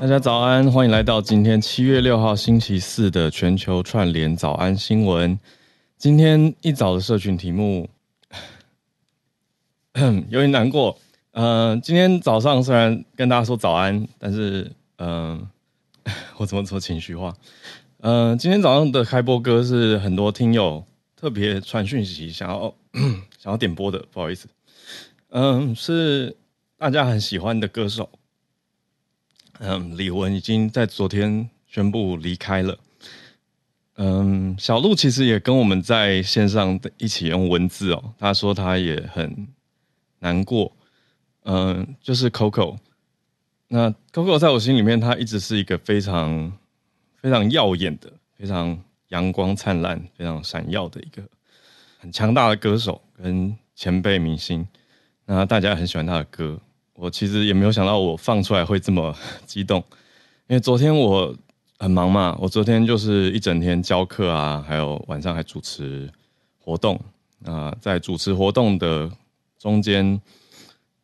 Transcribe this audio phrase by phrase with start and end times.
[0.00, 5.36] 大家早安，欢迎来到今天七月六号星期四的全球串联早安新闻。
[5.96, 7.90] 今天一早的社群题目
[10.30, 10.96] 有点难过。
[11.32, 15.44] 嗯、呃，今天早上虽然跟大家说早安，但是嗯、
[16.38, 17.34] 我怎么说情绪化？
[18.02, 20.84] 嗯、今天早上的开播歌是很多听友
[21.16, 22.72] 特别传讯息想要
[23.36, 24.46] 想要点播的，不好意思。
[25.30, 26.36] 嗯、是
[26.78, 28.08] 大家很喜欢的歌手。
[29.60, 32.78] 嗯，李玟已经在昨天宣布离开了。
[33.96, 39.48] 嗯，小鹿其实也跟我们在线上一起用文字哦，他说他也很
[40.20, 40.72] 难过。
[41.42, 42.78] 嗯，就是 Coco，
[43.66, 46.52] 那 Coco 在我心里面，他一直是一个非常
[47.16, 51.22] 非常耀眼的、非常阳光灿烂、非常闪耀的一个
[51.98, 54.64] 很强大的歌手跟前辈明星。
[55.24, 56.60] 那大家很喜欢他的歌。
[57.00, 59.14] 我其实也没有想到我放出来会这么
[59.46, 59.78] 激动，
[60.48, 61.32] 因为昨天我
[61.78, 66.10] 很忙嘛，我昨天就是一整天教课啊，还有晚上还主持
[66.58, 67.00] 活动。
[67.44, 69.08] 啊，在主持活动的
[69.60, 70.20] 中间，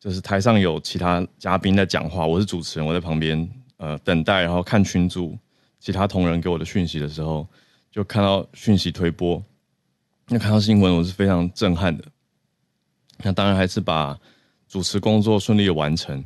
[0.00, 5.38] 就是台上有其他嘉宾在讲话，我是主持人，我在旁边呃等待，然后看群组
[5.78, 7.46] 其他同仁给我的讯息的时候，
[7.92, 9.40] 就看到讯息推播，
[10.26, 12.04] 那看到新闻我是非常震撼的，
[13.18, 14.18] 那当然还是把。
[14.74, 16.24] 主持工作顺利完成，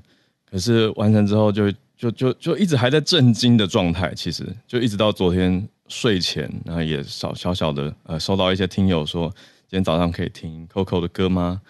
[0.50, 4.10] 可是完成之后就就就就一直还在震惊的状态。
[4.14, 9.28] 其实就一直到昨天睡前，然后也小小小的呃收到一些听友说，
[9.69, 11.60] 今天早上可以听 Coco 的歌吗？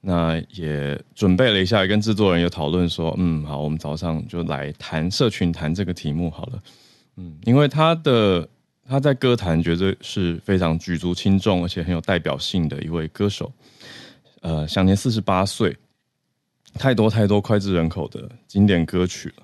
[0.00, 6.62] 那也准备了一下，跟制作人有讨论说，嗯，好，我们早上就来谈社群谈这个题目好了。
[7.16, 8.48] 嗯，因为他的
[8.86, 13.52] 他在歌坛绝对是非常举足轻重，而且很有代表性的一位歌手。
[14.42, 15.76] 呃，享年四十八岁。
[16.74, 19.42] 太多太多脍炙人口的经典歌曲了。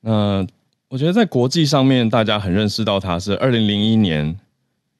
[0.00, 0.46] 那
[0.88, 4.38] 我觉得在国际上面，大家很认识到他是二零零一年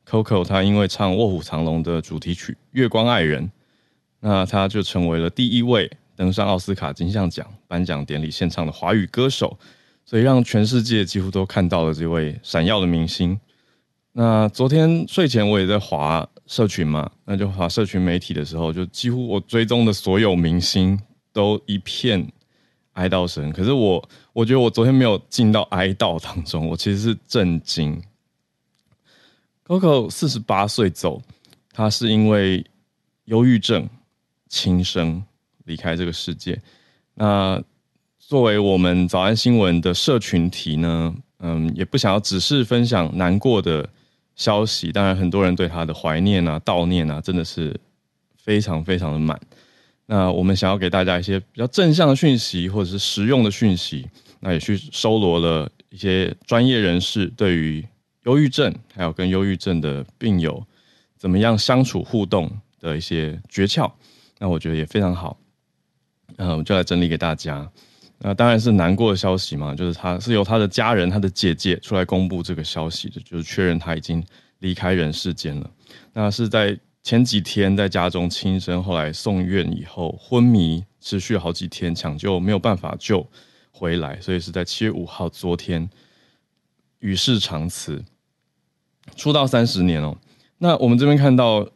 [0.08, 3.44] ，Coco 他因为唱《卧虎藏龙》的主题曲《月光爱人》，
[4.20, 9.56] 那他就成为了第一位登上奥斯卡金像奖颁奖典礼现场的华语歌手，
[10.04, 13.38] 所以让全世界几乎都看到了这位闪耀的明星。
[14.12, 20.98] 那昨天睡前我也在划社群嘛，那就划社群媒体的时候，就几乎我追踪的所有明星。
[21.36, 22.26] 都一片
[22.94, 24.02] 哀悼声，可是我
[24.32, 28.02] 我觉得我昨天没有进到哀悼当中，我其实是震惊。
[29.66, 31.20] Coco 四十八岁走，
[31.74, 32.64] 他是因为
[33.26, 33.86] 忧郁症
[34.48, 35.22] 轻生
[35.66, 36.58] 离开这个世界。
[37.12, 37.62] 那
[38.18, 43.86] 作为我们早安新闻的社群体呢，嗯，也不想要只是分享难过的
[44.36, 47.78] 消息，当然很多人对他的怀念啊、悼念啊，真的是
[48.38, 49.38] 非常非常的满。
[50.08, 54.06] 那我们想要给大家一些比较正向的讯息，或者是实用的讯息，
[54.38, 57.84] 那也去搜罗了一些专业人士对于
[58.22, 60.64] 忧郁症，还有跟忧郁症的病友
[61.18, 63.90] 怎么样相处互动的一些诀窍。
[64.38, 65.36] 那我觉得也非常好。
[66.36, 67.68] 嗯，我就来整理给大家。
[68.18, 74.24] 那当然是难过的消息嘛，就是他是由他的家人、他的姐姐出来公布这个消息的，就是确认他已经
[74.60, 75.68] 离开人世间了。
[76.12, 76.78] 那是在。
[77.06, 83.24] 前几天在家中轻生，后来送院以后昏迷，持续好几天抢救没有办法救
[83.70, 85.88] 回来，所以是在七月五号昨天
[86.98, 88.04] 与世长辞。
[89.14, 90.18] 出道三十年哦，
[90.58, 91.70] 那我们这边看到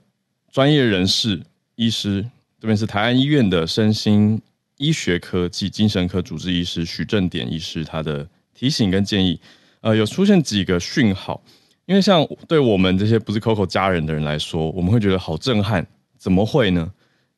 [0.51, 1.41] 专业人士
[1.77, 4.43] 医师，这边是台安医院的身心
[4.79, 9.41] 医学科及精神科主治医师许正典医师，他的提醒跟建议，
[9.83, 11.41] 呃，有出现几个讯号。
[11.91, 15.85] 因为像对我们这些不是 Coco 家人的人来说，我们会觉得好震撼，
[16.17, 16.89] 怎么会呢？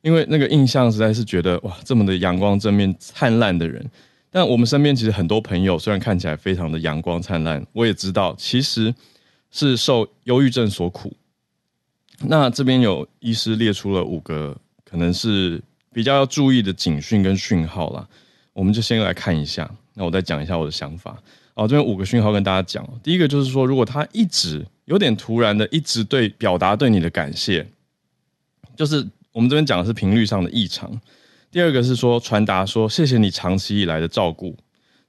[0.02, 3.82] 因为那个印象实在是觉得哇，这么的阳光正面灿烂的人。
[4.30, 8.94] 但我们身边其实很多朋友，虽然看起来非常的阳光灿烂，我也知道其实
[9.50, 11.10] 是受忧郁症所苦。
[12.20, 14.54] 那这边有医师列出了五个
[14.84, 15.62] 可能是
[15.94, 18.06] 比较要注意的警讯跟讯号啦，
[18.52, 19.70] 我们就先来看一下。
[19.94, 21.16] 那我再讲一下我的想法。
[21.54, 22.86] 哦，这边五个讯号跟大家讲。
[23.02, 27.66] 第一个就是说，如果他一直有点突然的，一直对表达对你的感谢，
[28.74, 30.90] 就是我们这边讲的是频率上的异常。
[31.50, 34.56] 第二个是说传达说谢谢你长期以来的照顾。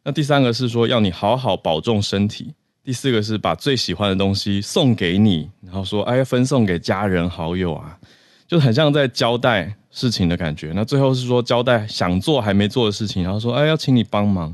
[0.03, 2.53] 那第三个是说要你好好保重身体。
[2.83, 7.97] 第四个是把最喜欢的东西送给你，然后说哎分送给家人好友啊，
[8.45, 10.73] 就很像在交代事情的感觉。
[10.75, 14.53] 那最后是说交代想做还没做的事情，然后说哎要请你帮忙。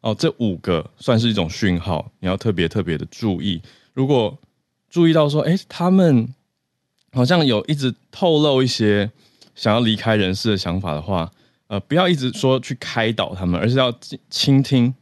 [0.00, 3.60] 哦，这五个算是一种讯号，你要特别特别的注意。
[3.94, 4.38] 如果
[4.88, 6.32] 注意到说，哎，他们
[7.12, 9.10] 好像有一直透露一些
[9.54, 11.30] 想要离开人世的想法的话，
[11.66, 13.92] 呃，不要一直说去开导他们，而是要
[14.30, 14.94] 倾听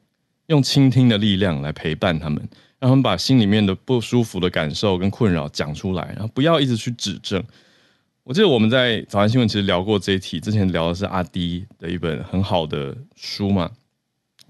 [0.46, 2.38] 用倾听的力量来陪伴他们，
[2.78, 7.42] 让他们把心里面的不舒服的感受跟困扰讲出来，然后不要一直去指正。
[8.24, 13.70] 我记得我们在早安新闻其实聊过这一题，之前聊的是阿滴的一本很好的书嘛，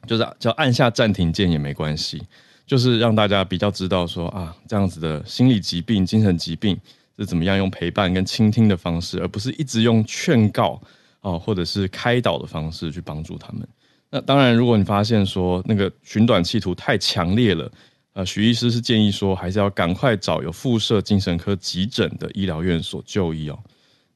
[0.06, 2.22] 就是叫按下暂停键也没关系，
[2.66, 6.78] 就是让大家比较知道说啊，这样子的心理疾病、精神疾病
[7.18, 10.80] 是怎么样用陪伴跟倾听的方式，而不是一直用劝告
[11.20, 13.66] 哦或者是开导的方式去帮助他们。
[14.08, 17.70] 那当然，如果你发现说那个寻短企图太强烈了。
[18.12, 23.58] 呃，徐医师是建议说，还是要赶快找有附设精神科急诊的医疗院所就医哦。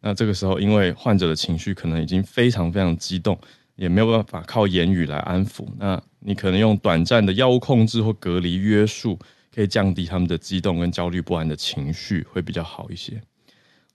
[0.00, 3.38] 那这个时候，因为患者的情绪可能已经非常非常激动，
[3.80, 5.66] 也没有办法靠言语来安抚。
[5.78, 9.18] 那你可能用短暂的药物控制或隔离约束，
[9.54, 13.18] 可以降低他们的激动跟焦虑不安的情绪，会比较好一些。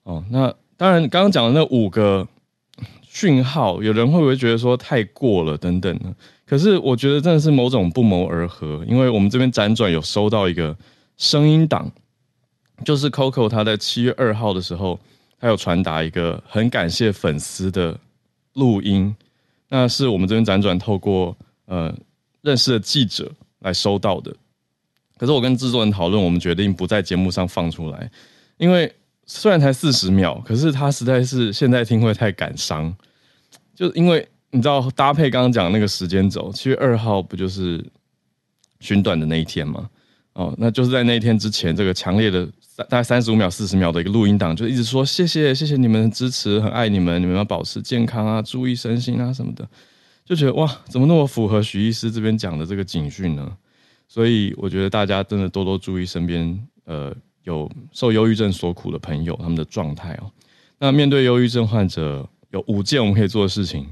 [0.02, 2.26] 哦，那当然，刚刚讲的那五个
[3.02, 6.12] 讯号，有人会不会觉得说太过了等等呢？
[6.44, 10.76] 可是我觉得真的是某种不谋而合，因为我们这边辗转有收到一个
[11.16, 11.90] 声音档，
[12.84, 14.98] 就是 Coco 他在七月二号的时候，
[15.38, 17.98] 他有传达一个很感谢粉丝的
[18.54, 19.14] 录音，
[19.68, 21.36] 那是我们这边辗转透过
[21.66, 21.94] 呃
[22.42, 23.30] 认识的记者
[23.60, 24.34] 来收到的。
[25.16, 28.10] 可是我跟制作人讨论，我们决定不在节目上放出来，
[28.58, 28.92] 因为
[29.26, 32.94] 虽然才四十秒，可是他实在是现在听会太感伤，
[33.74, 34.26] 就因为。
[34.52, 37.84] 你知道搭配刚刚讲那个时间轴，七月二号不就是
[38.80, 39.90] 寻短的那一天吗？
[40.32, 42.48] 哦，那就是在那一天之前，这个强烈的
[42.84, 49.66] 大概三十五秒、四十秒的一个录音档，就一直说谢谢谢谢你们的支持，很爱你们，你们要保持健康啊，注意身心啊什么的，
[50.24, 53.56] 就觉得哇，怎么那么符合许医师这边讲的这个警讯呢？
[54.08, 57.14] 所以我觉得大家真的多多注意身边呃
[57.44, 60.30] 有受忧郁症所苦的朋友他们的状态哦。
[60.78, 63.86] 那面对忧郁症患者，有五件我们可以做的事情。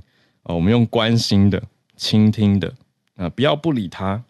[0.44, 1.62] 啊，我们用关心的、
[1.96, 2.70] 倾听的，
[3.16, 4.22] 啊，不要不理他，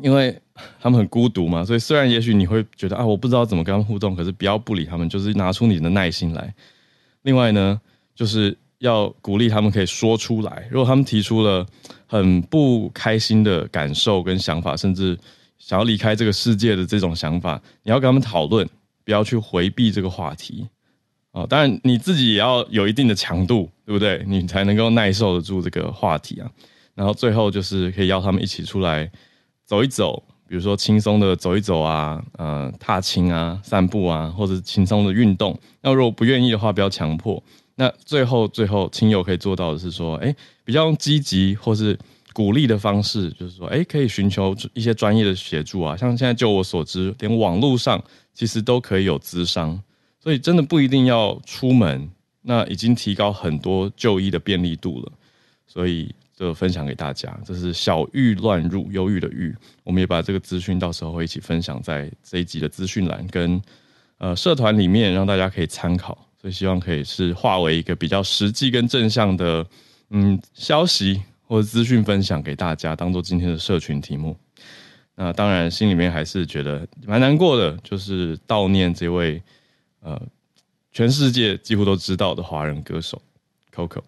[0.00, 0.36] 因为
[0.80, 1.64] 他们很孤独嘛。
[1.64, 6.54] 所以虽然也许你会觉得啊，我不知道怎么跟他们互动，可是不要不理他们，就是拿出你的耐心来。
[7.22, 7.80] 另外呢，
[8.14, 10.66] 就是要鼓励他们可以说出来。
[10.70, 11.66] 如果他们提出了
[12.06, 15.18] 很不开心的感受跟想法，甚至
[15.58, 18.68] 想要离开这个世界的这种想法，你要跟他们讨论，
[19.04, 20.66] 不要去回避这个话题。
[21.32, 24.24] 哦，当然你自己也要有一定的强度，对不对？
[24.26, 26.50] 你才能够耐受得住这个话题啊。
[26.94, 29.08] 然后最后就是可以邀他们一起出来
[29.70, 35.56] 走一走，比如说轻松的走一走啊，呃，踏青啊，散步啊，或者轻松的运动。
[35.80, 37.40] 那如果不愿意的话，不要强迫。
[37.76, 40.34] 那最后最后，亲友可以做到的是说，哎，
[40.64, 41.96] 比较用积极或是
[42.32, 45.96] 鼓励的方式，就是说，哎，可以寻求一些专业的协助啊。
[45.96, 48.02] 像现在就我所知，连网络上
[48.34, 49.80] 其实都可以有咨商。
[50.18, 52.10] 所以真的不一定要出门，
[52.42, 55.12] 那已经提高很多就医的便利度了。
[55.68, 59.54] 所以就分享给大家，这是小郁乱入，忧郁的郁。
[59.84, 63.60] 我们也把这个资讯到时候会一起分享在这一集的资讯栏跟
[64.16, 66.16] 呃社团里面，让大家可以参考。
[66.40, 69.66] 所以希望可以是化为一个比较实际跟正向的
[70.08, 74.34] 嗯消息或者资讯分享给大家，当做今天的社群题目。
[75.14, 79.42] 那当然心里面还是觉得蛮难过的，就是悼念这位。
[80.00, 80.18] 呃，
[80.90, 83.20] 全世界几乎都知道的华人歌手
[83.74, 84.00] Coco。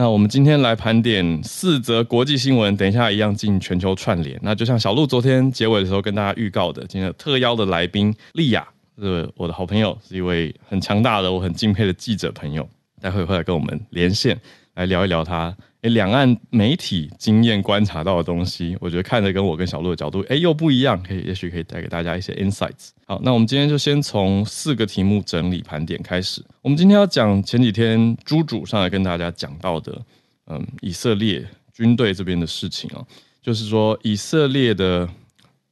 [0.00, 4.40] 那我们今天来盘点四则国际新闻，等一下一样进全球串联。
[4.42, 8.66] 那就像小鹿昨天结尾的时候跟大家预告的，今天特邀的来宾莉亚，
[8.98, 12.66] 是我的好朋友，是一位很强大的、我很敬佩的记者朋友，
[12.98, 14.40] 待会会来跟我们连线，
[14.72, 15.54] 来聊一聊他。
[15.82, 22.90] 诶，两岸媒体经验观察到的东西，我觉得看着跟我跟小鹿的角度，诶，又不一样，可以，也许可以带给大家一些 insights。
[23.06, 26.44] 好，那我们今天就先从四个题目整理盘点开始。
[26.60, 30.02] 我们今天要讲前几天猪主上来跟大家讲到的，
[30.48, 33.02] 嗯，以色列军队这边的事情啊，
[33.40, 35.08] 就是说以色列的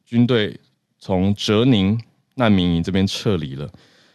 [0.06, 0.58] 军队
[0.98, 2.00] 从哲宁
[2.36, 3.70] 难民营这边撤离了。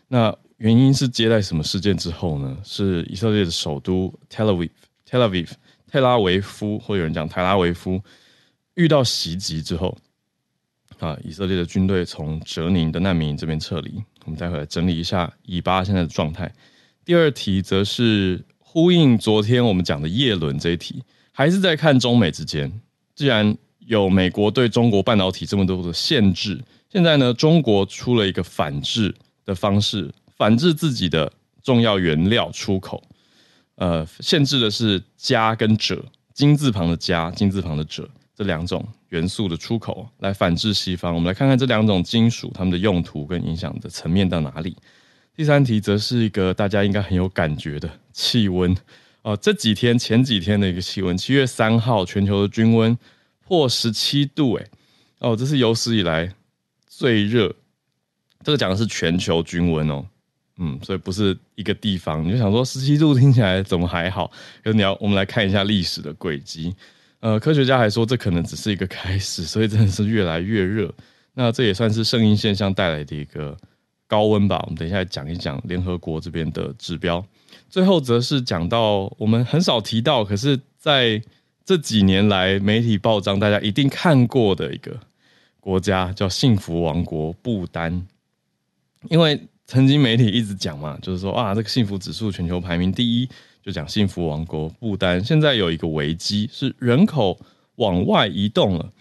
[0.07, 2.57] 那原因是接待什么事件之后呢？
[2.63, 5.51] 是以色列的首都 Tel Aviv，Tel Aviv。
[5.93, 8.01] 特拉维夫，或有人讲特拉维夫，
[8.73, 9.95] 遇到袭击之后，
[10.97, 14.03] 啊，以色列的军队从哲宁的难民营这边撤离。
[14.25, 16.51] 我们待会来整理一下以巴现在的状态。
[17.05, 22.81] 第二题则是呼应昨天我们讲的叶伦这一题，还是在看中美之间。
[23.13, 26.59] 既然有美国对中国半导体这么多的限制，
[26.89, 29.13] 现在呢，中国出了一个反制
[29.45, 31.31] 的方式，反制自己的
[31.61, 33.03] 重要原料出口。
[33.83, 36.01] 呃，限制的是加跟者，
[36.33, 41.13] 金字旁的加，金字旁的者这两种元素的出口，来反制西方。
[41.13, 44.77] 我们来看看这两种金属它们的用途跟影响的层面到哪里。
[45.35, 48.73] 第三题则是一个大家应该很有感觉的气温
[49.23, 52.97] 哦，这几天前几天的一个气温，七月三号全球的均温
[53.45, 54.65] 破十七度，哎，
[55.19, 56.33] 哦，这是有史以来
[56.87, 57.53] 最热。
[58.45, 60.05] 这个讲的是全球均温哦，
[60.57, 62.23] 嗯，所以不是一个地方。
[62.23, 64.31] 你就想说十七度听起来怎么还好？
[64.63, 66.75] 可是你要我们来看一下历史的轨迹。
[67.19, 70.93] 呃，科学家还说这可能只是一个开始，所以真的是越来越热。
[71.33, 73.57] 那这也算是圣婴现象带来的一个
[74.07, 74.59] 高温吧。
[74.63, 77.25] 我们等一下讲一讲联合国这边的指标。
[77.69, 81.19] 最后则是讲到我们很少提到，可是在
[81.65, 84.99] 这几年来媒体报章大家一定看过的一个
[85.59, 88.05] 国家，叫幸福王国不丹。
[89.09, 89.41] 因为
[89.73, 93.27] 曾经媒体一直讲嘛，就是说啊，这个幸福指数全球排名第一，
[93.63, 95.19] 就讲幸福王国不丹。
[95.25, 97.39] 现在有一个危机，是人口
[97.77, 98.93] 往外移动了。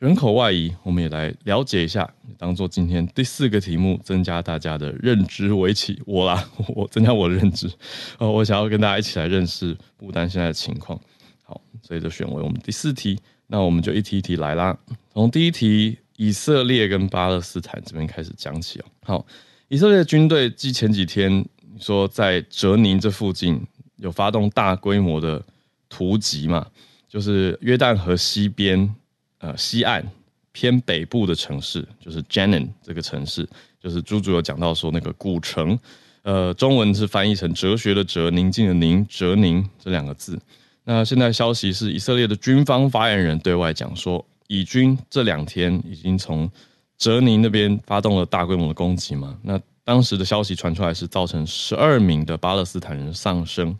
[0.00, 5.52] 人口外移，我们也来了解一下，当做今天第四个题目，增加大家的认知。
[5.52, 7.70] 围棋我啦，我增加我的认知。
[8.18, 11.00] 呃，我想要跟大家一起来认识不丹现在的情况。
[11.44, 13.16] 好，所以就选为我们第四题。
[13.46, 14.76] 那我们就一题一题来啦。
[15.12, 18.84] 从第一题，以色列跟巴勒斯坦这边开始讲起哦。
[19.04, 19.26] 好。
[19.68, 21.44] 以色列军队继前几天
[21.80, 23.60] 说在哲宁这附近
[23.96, 25.42] 有发动大规模的
[25.88, 26.64] 突袭嘛，
[27.08, 28.94] 就是约旦河西边
[29.38, 30.06] 呃西岸
[30.52, 33.48] 偏北部的城市，就是 Jenin 这个城市，
[33.80, 35.76] 就是朱主有讲到说那个古城，
[36.22, 40.38] 呃，中文是翻译成哲学的哲，宁静的宁，哲宁这两个字。
[40.84, 46.48] 那现在消息是以色列的军方发言人对外讲说，以军这两天已经从
[46.98, 49.38] 泽宁那边发动了大规模的攻击嘛？
[49.42, 53.76] 那当时的消息传出来是造成十二名的巴勒斯坦人丧生。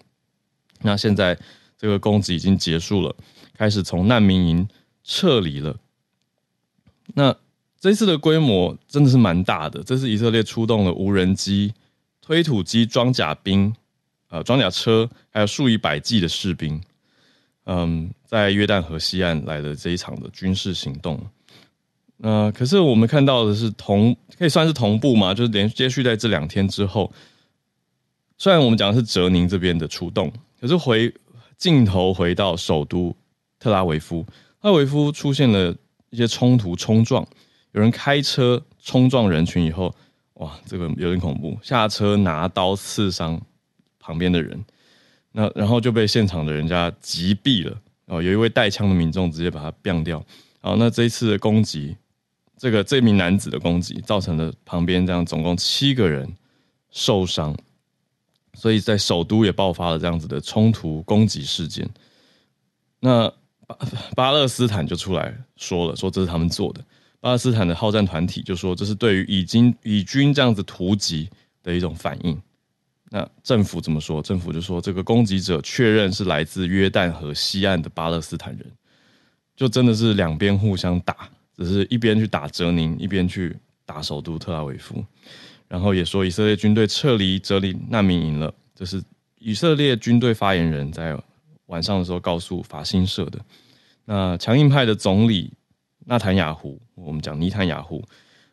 [0.82, 1.36] 那现在
[1.78, 3.14] 这个攻击已经结束了，
[3.54, 4.68] 开始从难民营
[5.02, 5.76] 撤离了。
[7.14, 7.34] 那
[7.80, 11.72] 这次的规模真的是蛮大的，这是以色列出动了无人机、
[12.20, 13.74] 推土机、装甲兵、
[14.28, 16.80] 呃装甲车，还有数以百计的士兵，
[17.64, 21.18] 嗯，在约旦河西岸来的这一场的军事行动。
[22.22, 27.12] 呃，可是我们看到的是同可以算是同步嘛，就是连接续在这两天之后，
[28.38, 31.12] 虽然我们讲的是泽宁这边的出动，可是回
[31.58, 33.14] 镜头回到首都
[33.58, 34.24] 特拉维夫，
[34.62, 35.76] 特拉维夫出现了
[36.08, 37.22] 一些冲突冲撞，
[37.72, 39.94] 有人开车冲撞人群以后，
[40.34, 43.38] 哇，这个有点恐怖，下车拿刀刺伤
[44.00, 44.64] 旁边的人，
[45.32, 50.24] 那然后就被现场的人家击毙了，哦，有一位带枪的民众直接把他毙掉，
[50.62, 51.94] 好，那这一次的攻击。
[52.66, 56.28] 这个这名男子的攻击造成了旁边这样总共七个人
[56.90, 57.56] 受伤，
[58.54, 61.88] 所以在首都也爆发了这样子的冲突攻击事件。
[62.98, 63.32] 那
[63.68, 63.78] 巴
[64.16, 66.84] 巴勒斯坦就出来说了，说这是他们做的。
[67.20, 71.30] 巴勒斯坦的好战团体就说这是对于以军以军这样子突击
[71.62, 72.36] 的一种反应。
[73.10, 74.20] 那政府怎么说？
[74.20, 78.72] 政府就说这个攻击者确认是来自约旦河西岸的巴勒斯坦人，
[79.54, 81.30] 就真的是两边互相打。
[81.56, 85.04] 只是一边去打泽宁，一边去打首都特拉维夫，
[85.68, 88.52] 然后也说以色列军队撤离哲林难民营了。
[88.74, 89.02] 这是
[89.38, 91.18] 以色列军队发言人在
[91.66, 93.40] 晚上的时候告诉法新社的。
[94.04, 95.52] 那强硬派的总理
[96.04, 98.04] 纳坦雅胡，我们讲尼坦雅胡，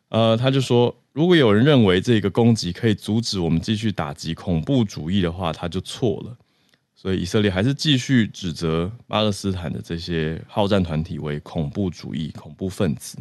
[0.10, 6.38] 呃，他就说，如果有人认为这个攻击可以阻止我们继续打击恐怖主义的话，他就错了。
[7.03, 13.17] 所以以色列还是继续指责巴勒斯坦的这些好战团体为恐怖主义、恐怖分子。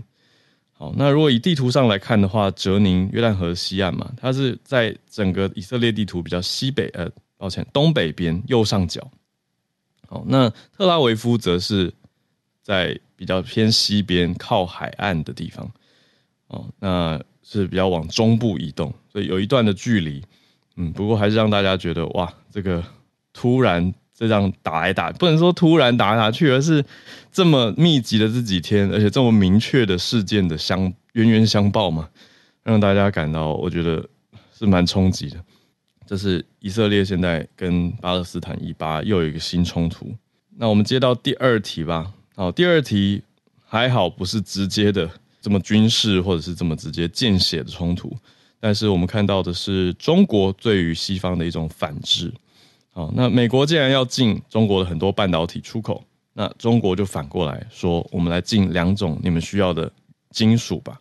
[0.70, 9.10] 好，那如果以地图上来看的话，泽宁约旦河西岸嘛，它是在整个以色列地图比较西北，呃，抱歉，东北边右上角。
[10.06, 11.92] 好，那特拉维夫则是
[12.62, 15.68] 在比较偏西边靠海岸的地方。
[16.46, 20.22] 哦，那是比较往中部移动，所以有一段的距离。
[20.76, 22.80] 嗯，不过还是让大家觉得哇，这个。
[23.32, 26.84] 突然这样打来打，不能说突然打来打去，而是
[27.32, 32.08] 这么密集的这几天，而且这么明确的事件的相冤冤相报嘛，
[32.62, 34.06] 让大家感到我觉得
[34.56, 35.36] 是蛮冲击的。
[36.06, 40.14] 这是以色列现在跟巴勒斯坦以巴又有一个新冲突。
[40.58, 42.12] 那我们接到第二题吧。
[42.36, 43.22] 好，第二题
[43.64, 45.10] 还好不是直接的
[45.40, 48.14] 这么军事或者是这么直接见血的冲突，
[48.60, 52.32] 但是我们看到的是中国对于西方的一种反制。
[52.94, 59.90] 好，那美国既然要禁中国的很多半导体出口，那中国就反过来说，我们来禁两种你们需要的
[60.30, 61.00] 金属吧，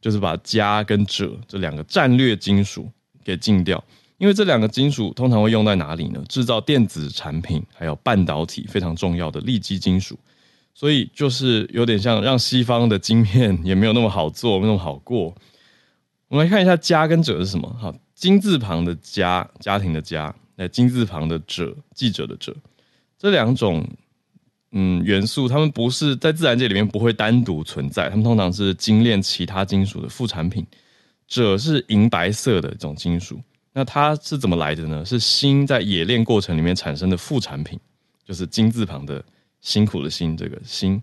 [0.00, 2.90] 就是把镓跟鍺这两个战略金属
[3.22, 3.82] 给禁掉，
[4.16, 6.20] 因为这两个金属通常会用在哪里呢？
[6.28, 10.18] 制造电子产品还有半导体非常重要的利基金属，
[10.74, 15.32] 所以就是有点像让西方的晶片也没有那么好做，没那么好过。
[16.26, 17.76] 我们来看一下镓跟鍺是什么？
[17.80, 20.34] 好，金字旁的镓，家庭的家。
[20.60, 22.52] 那金字旁的者，记者的者，
[23.16, 23.88] 这两种
[24.72, 30.66] 嗯元素，它们不是在自然界里面不会单独存在，它们通常是精炼其他金属的副产品。
[31.28, 33.40] 锗是银白色的一种金属，
[33.72, 35.04] 那它是怎么来的呢？
[35.04, 37.78] 是锌在冶炼过程里面产生的副产品，
[38.24, 39.22] 就是金字旁的
[39.60, 41.00] 辛苦的辛这个锌。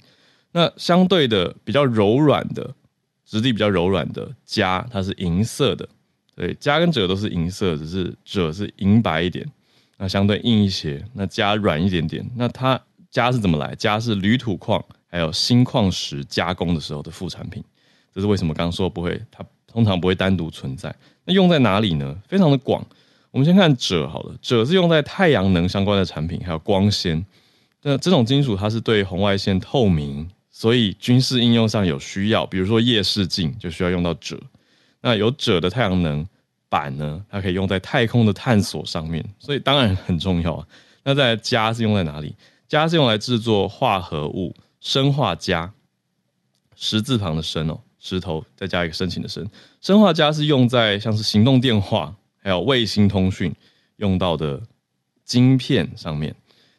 [0.52, 2.76] 那相对的比较柔软的
[3.24, 5.88] 质地比较柔软的镓，它是银色的。
[6.36, 9.46] 对，镓跟鍺都是银色，只是鍺是银白一点，
[9.98, 11.02] 那相对硬一些。
[11.14, 12.30] 那镓软一点点。
[12.36, 13.74] 那它镓是怎么来？
[13.76, 17.64] 镓是铝土矿还有锌矿石加工的时候的副产品。
[18.14, 20.94] 这是为什么刚说不会，它通常不会单独存在。
[21.24, 22.18] 那用在哪里呢？
[22.28, 22.86] 非常的广。
[23.32, 27.26] 我们先看鍺好了，鍺是用在太阳能相关的产品，还有光纤。
[27.82, 34.38] 那这种金属它是对红外线透明，所以军事应用上有需要，比如说夜视镜就需要用到鍺。
[35.06, 36.28] 那有鍺的太阳能
[36.68, 40.68] 板呢，它可以用在太空的探索上面，所以当然很重要啊。
[41.04, 42.36] 那在镓是用在哪里？
[42.68, 45.70] 镓是用来制作化合物，生化镓，
[46.76, 49.48] 十字旁的生哦，石头再加一个申请的申。
[49.80, 53.54] 生化镓是用在像是行动电话还有卫星通讯
[53.98, 54.60] 用到的
[55.24, 56.36] 晶片上面。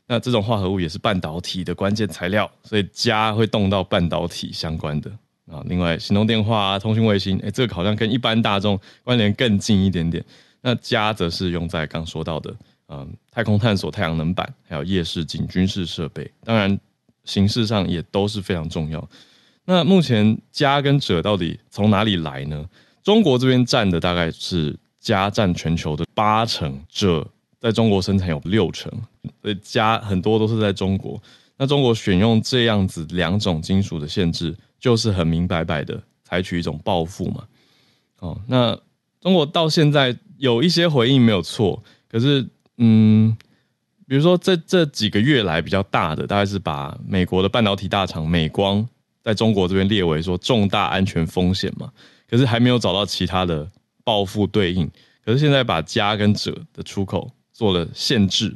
[0.08, 5.12] 那这种化合物也是半导体的关键材料，所以镓会动到半导体相关的。
[5.50, 10.24] 啊，另外，行动电话啊，通讯卫星，哎，这个好像跟一般大众关联更近一点点。
[10.60, 12.54] 那镓则是用在刚说到的，
[12.88, 16.76] 嗯，太空探索、太阳能板，还有夜视镜、军事设备，当然
[17.24, 19.08] 形式上也都是非常重要。
[19.64, 22.68] 那目前镓跟者到底从哪里来呢？
[23.04, 27.24] 中国这边占的大概是镓占全球的八成，鍺
[27.60, 28.90] 在中国生产有六成，
[29.42, 31.22] 所以镓很多都是在中国。
[31.58, 34.56] 那中国选用这样子两种金属的限制。
[34.78, 37.44] 就是很明白白的采取一种报复嘛，
[38.18, 38.78] 哦，那
[39.20, 43.34] 中国到现在有一些回应没有错，可是嗯，
[44.06, 48.86] 比如说这这几个月来比较大的，大概是把美国的半导体大厂美光
[49.22, 51.90] 在中国这边列为说重大安全风险嘛，
[52.28, 53.68] 可是还没有找到其他的
[54.04, 54.88] 报复对应，
[55.24, 58.54] 可是现在把镓跟鍺的出口做了限制，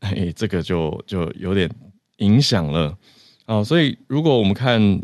[0.00, 1.70] 哎，这个就就有点
[2.18, 2.96] 影响了
[3.44, 5.02] 啊，所以如果我们看。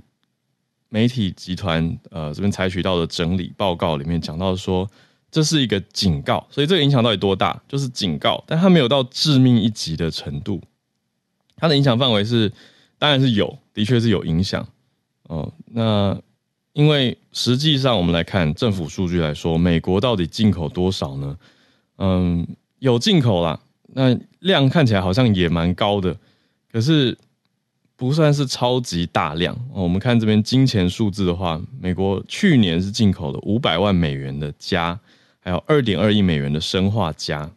[0.94, 4.87] 媒体集团呃这边采取到的整理报告里面讲到说，
[5.31, 7.59] 这是一个警告，所以这个影响到底多大？
[7.66, 10.61] 就是警告，但它没有到致命一击的程度。
[11.57, 12.53] 它的影响范围是，
[12.98, 14.68] 当然是有，的确是有影响
[15.29, 15.51] 哦。
[15.64, 16.20] 那
[16.75, 21.38] 因为实际上我们来看政府数据来说，美国到底进口多少呢？
[21.96, 22.46] 嗯，
[22.81, 23.59] 有进口啦，
[23.94, 26.14] 那量看起来好像也蛮高的，
[26.72, 27.16] 可是。
[27.94, 29.56] 不算是超级大量。
[29.72, 34.98] 我们看这边金钱数字的话，美国去年是进口了五百万美元的镓，
[35.38, 37.48] 还有二点二亿美元的生化镓。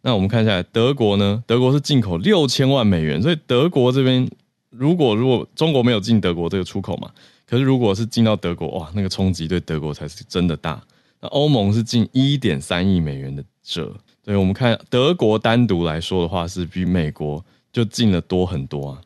[0.00, 1.44] 那我们看一下德国呢？
[1.46, 4.28] 德国是进口六千万美元，所以德国这边
[4.70, 7.08] 如果如果中国没有进德国这个出口嘛，
[7.46, 10.82] 可是如果是进到德国，哇，那个冲击对德国才是真的大。
[11.20, 19.02] 那欧盟是进一点三亿美元的鍺，所以我们看德国单独来说的话，是比美国就进了多很多啊。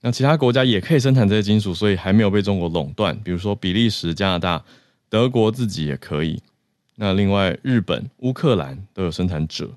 [0.00, 3.16] 那其他国家也可以生产这些金属，所以还没有被中国垄断。
[3.22, 4.64] 比如说比利时、加拿大、
[5.08, 6.40] 德国自己也可以。
[6.96, 9.70] 那另外日本、乌克兰都有生产者。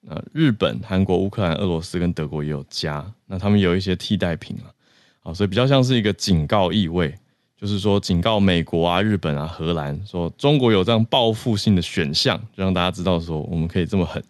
[0.00, 3.12] 那日本、韩国、乌克兰、俄罗斯跟德国也有镓。
[3.26, 4.72] 那他们有一些替代品啊，
[5.20, 7.14] 好，所以比较像是一个警告意味，
[7.56, 14.22] 就是说警告美国啊、日本啊、荷兰，说中国有这样报复性的选项，就让大家知道说我们可以这么狠。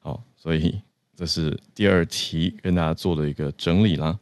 [0.00, 0.78] 好，所以
[1.16, 4.18] 这是第二题跟大家做的一个整理啦。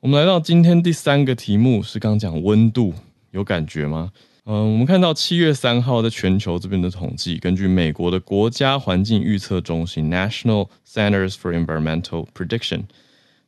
[0.00, 2.94] 我们来到今天第三个题目，是刚讲温度，
[3.30, 4.12] 有感觉吗？
[4.44, 12.84] 嗯，我们看到七月三号在全球这边的统计，根据美国的国家环境预测中心 （National Centers for Environmental Prediction），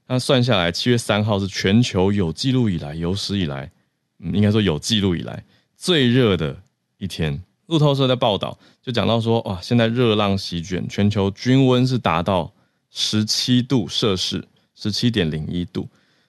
[0.07, 3.71] 它算下来，七月三号是全球有记录以来、有史以来，
[4.19, 5.45] 嗯，应该说有记录以来
[5.77, 6.57] 最热的
[6.99, 7.43] 一天。
[7.67, 12.53] 路透社在报道就讲到说，哇，现在热浪席卷，全球均温是达到
[12.91, 15.89] 十七度摄氏，十七点零一度。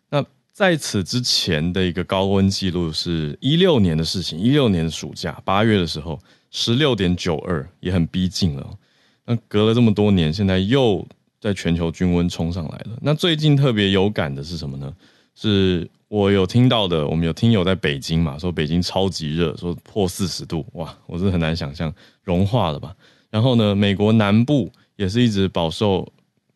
[0.09, 6.19] 那在此之前的一个高温记录是一六年的事情，一六年的暑假八月的时候，
[6.51, 8.77] 十六点九二也很逼近了。
[9.25, 11.07] 那隔了这么多年，现在又
[11.39, 12.97] 在全球均温冲上来了。
[13.01, 14.93] 那最近特别有感的是什么呢？
[15.33, 22.93] 是我有听到的，我们有听友在北京嘛，说北京超级热，说破四十度，哇，我是很难想象融化了吧。
[23.29, 26.11] 然后呢，美国南部也是一直饱受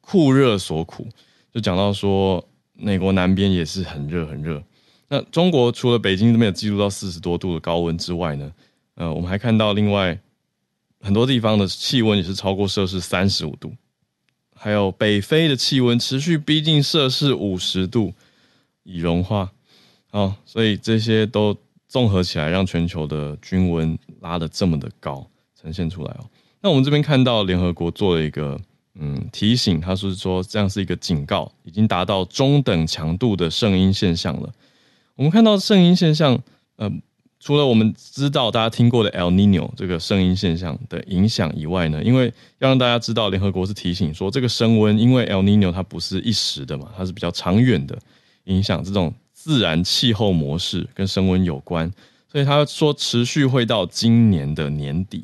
[0.06, 1.08] 酷热所苦，
[1.52, 2.46] 就讲到说。
[2.78, 4.62] 美国南边也是很热很热。
[5.08, 8.52] 那中国除了北京这边有记录到四十多度的高温之外呢，
[8.96, 10.20] 呃，我们还看到另外
[11.00, 13.72] 很多地方的气温也是超过摄氏三十五度，
[14.54, 18.14] 还有北非的气温持续逼近摄氏五十度。
[18.84, 19.50] 已融化。
[20.12, 21.56] 好，所以这些都
[21.88, 25.26] 综合起来，让全球的均温拉得这么的高，
[25.60, 26.30] 呈现出来哦。
[26.62, 28.60] 那我们这边看到联合国做了一个
[29.00, 34.52] 嗯提醒，他是说这样是一个警告，已经达到中等强度的圣音现象了。
[35.16, 36.42] 我们看到圣音现象，
[36.78, 36.92] 呃。
[37.38, 47.96] 除了我们知道大家听过的 El Niño 这个圣音现象的影响以外呢，因为要让大家知道，联合国是提醒说，这个升温，因为 El Niño 它不是一时的嘛，它是比较长远的
[48.46, 51.92] 影响，这种自然气候模式跟升温有关，
[52.32, 55.24] 所以他说持续会到今年的年底，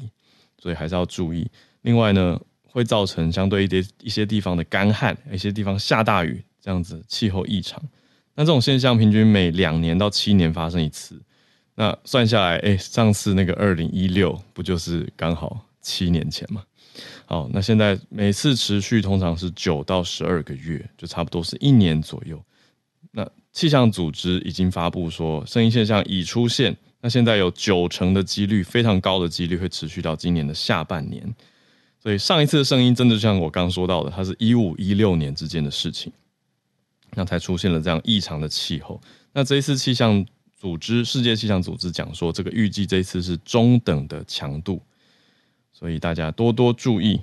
[0.61, 1.49] 所以还是要注意。
[1.81, 2.39] 另外呢，
[2.71, 7.81] 会造成相对一些一些地方的干旱，一些地方下大雨，这样子气候异常。
[8.33, 11.21] 那这种现象平均每两年到七年发生一次。
[11.75, 16.63] 那算下来，哎，上次那个二零一六不就是刚好七年前吗？
[17.25, 22.41] 好，那现在每次持续通常是九到十二个月，就差不多是一年左右。
[23.11, 31.33] 那气象组织已经发布说，圣婴现象已出现，那现在有九成的几率，非常高的几率会持续到今年的下半年。
[32.01, 36.11] 所以上一次的声音真的像我刚说到的，它是一五一六年之间的事情，
[37.13, 38.99] 那才出现了这样异常的气候。
[39.33, 40.25] 那这一次气象。
[40.61, 44.79] 组织世界气象组织讲说，这个预计这次是中等的强度，
[45.73, 47.19] 所以大家多多注意。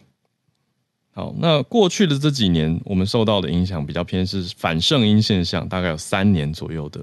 [1.13, 7.01] 好，那过去的这几年，我们受到的影响比较偏是反圣音现象，大概有三年左右的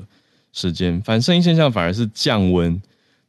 [0.52, 1.02] 时间。
[1.04, 2.82] 反圣音现象反而是降温，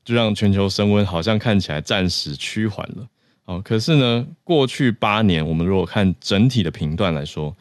[0.04, 3.08] 就让全球升温好像看起来暂时趋缓了。
[3.46, 7.56] 好，可是呢，过去八年，我们如果看整体的频段来说，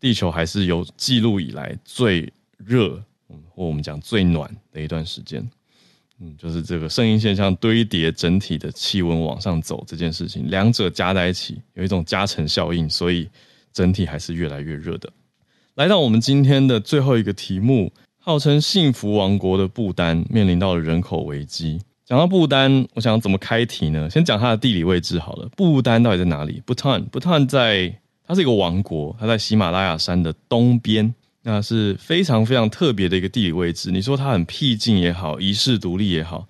[0.00, 3.02] 地球还是有记录以来最热。
[3.56, 5.48] 或我们讲最暖的一段时间，
[6.20, 13.28] 嗯，就是这个圣婴现象堆叠整体的气温往上走这件事情，两者加在一起有一种加成效应，所以
[13.72, 15.12] 整体还是越来越热的。
[15.74, 21.80] 来到我们今天的最后一个题目，号称幸福王国的不丹面临到了人口危机。
[22.04, 24.10] 讲到不丹，我想怎么开题呢？
[24.10, 25.48] 先讲它的地理位置好了。
[25.56, 31.14] 不丹到底在哪里不丹不丹在它是一个王国，它在喜马拉雅山的东边。
[31.46, 33.90] 那是非常非常特别的一个地理位置。
[33.90, 36.46] 你说它很僻静也好，遗世独立也好，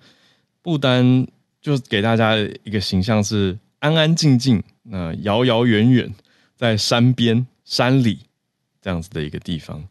[0.61, 1.27] 不丹
[1.61, 6.13] 就给大家一个形象是安安静静，那遥遥远远
[6.55, 8.19] 在山边山里
[8.81, 9.83] 这样子的一个地方。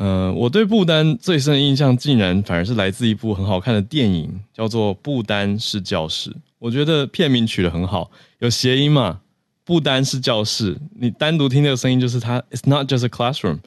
[0.00, 6.30] 呃，我对不丹最深印象，竟然反而是来自一部很好看的电影，叫做《不丹是教室》。
[6.58, 9.20] 我觉得片名取得很好，有谐音嘛？
[9.62, 13.58] 不丹是教室，你单独听这个声音，就是它，It's not just a classroom。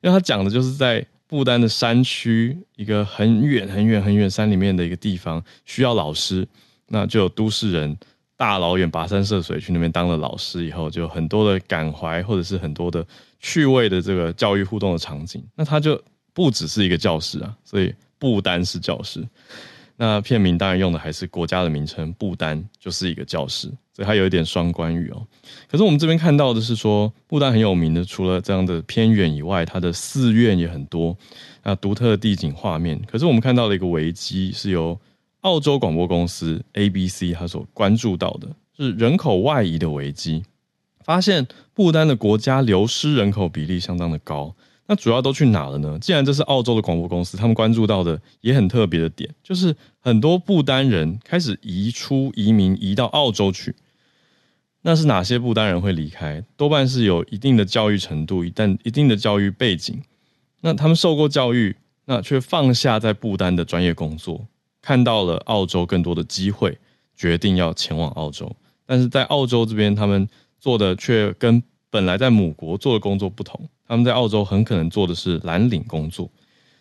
[0.00, 6.48] 因为他讲的就是在不丹的山区，一个很远很远很远山里面的一个地方，需要老师，
[6.88, 7.94] 那就有都市人
[8.38, 13.06] 大老远跋山涉水去那边当了老师，以后就很多的感怀或者是很多的
[13.42, 16.00] 趣味的这个教育互动的场景，那它就
[16.32, 19.22] 不只是一个教室啊，所以不丹是教室。
[19.96, 25.26] 那片名当然用的还是国家的名称，不丹就是一个教室，所以它有一点双关语哦。
[25.68, 31.16] 可是我们这边看到的是说，不丹很有名的，除了这样的偏远以外，它的寺院也很多，
[31.60, 33.00] 啊，独特的地景画面。
[33.06, 34.98] 可是我们看到的一个危机，是由
[35.42, 40.42] 澳洲广播公司 ABC 它所关注到的，是人口外移的危机，
[41.04, 44.54] 发现不丹的国家流失人口比例相当的高。
[44.86, 45.98] 那主要都去哪了呢？
[46.00, 53.74] 既然这是澳洲的广播公司，他们关注到的也很特别的点，就是很多不丹人开始移出、移民移到澳洲去。
[54.82, 56.42] 那是哪些不丹人会离开？
[56.56, 60.02] 多半是有一定的教育程度，一旦一定的教育背景。
[60.62, 64.44] 那他们受过教育，那却放下在不丹的专业工作，
[64.82, 66.76] 看到了澳洲更多的机会，
[67.16, 68.54] 决定要前往澳洲。
[68.84, 70.28] 但是在澳洲这边，他们
[70.62, 73.68] 做的却跟本来在母国做的工作不同。
[73.88, 76.30] 他们在澳洲很可能做的是蓝领工作。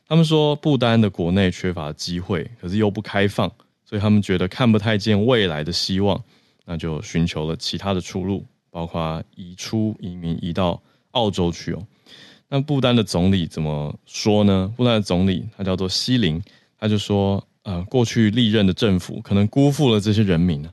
[0.07, 3.51] 他们说，不丹的国内缺乏机会，可是又不开放，
[3.83, 6.23] 所以他们觉得看不太见未来的希望，
[6.63, 10.79] 那就寻求了其他的出路，包括移出、移民移到
[11.11, 11.83] 澳洲去哦。
[12.47, 14.71] 那不丹的总理怎么说呢？
[14.77, 16.39] 不丹的总理他叫做希林，
[16.77, 20.63] 他就说，呃，过去历任的政府可能辜负了这些人民。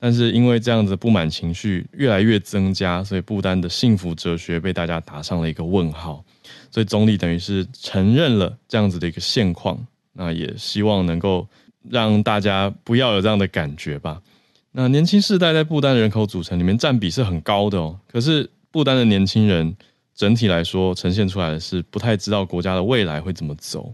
[0.00, 6.24] 但是因为这样子不满情绪越来越增加，所以不丹的幸福哲学被大家打上了一个问号。
[6.70, 11.46] 所以总理等于是承认了这样子的一个现况，那也希望能够
[11.90, 14.22] 让大家不要有这样的感觉吧。
[14.70, 19.76] 那年轻世代在不丹人口组成里面占比是很高的哦，可是不丹的年轻人
[20.14, 23.92] 整体来说呈现出来的是不太知道国家的未来会怎么走。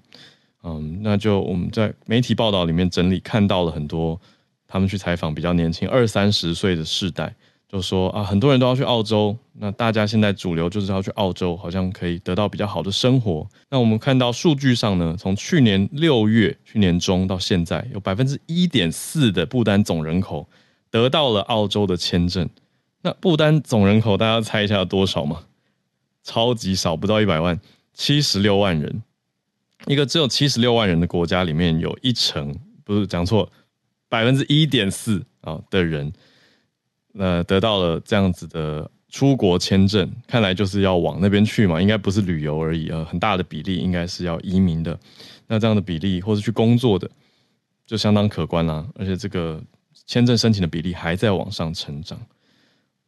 [0.64, 4.20] 嗯，那就我们在媒体报道里面整理看到了很多。
[4.74, 7.32] 他们去采访比较年轻二三十岁的世代，
[7.68, 13.48] 就说啊，很多人都要去澳洲，那大家现在主流就是要去澳洲，好像可以得到比较好的生活。
[13.70, 20.48] 那我们看到数据上呢，从去年六月、去年中到现在，有百分之一点四的不丹总人口
[20.90, 22.50] 得到了澳洲的签证。
[23.02, 25.44] 那不丹总人口，大家猜一下有多少吗？
[26.24, 27.60] 超级少，不到一百万，
[27.92, 29.04] 七十六万人。
[29.86, 33.48] 一个只有七十六万人的国家里面，有一成，不是讲错，
[34.14, 36.12] 百分之一点四啊的人。
[37.16, 44.96] 那得到了这样子的出国签证，看来就是要往那边去嘛，应该不是旅游而已啊，很大的比例应该是要移民的。
[45.48, 47.10] 那这样的比例或是去工作的，
[47.84, 48.86] 就相当可观啦。
[48.94, 49.60] 而且这个
[50.06, 52.16] 签证申请的比例还在往上成长。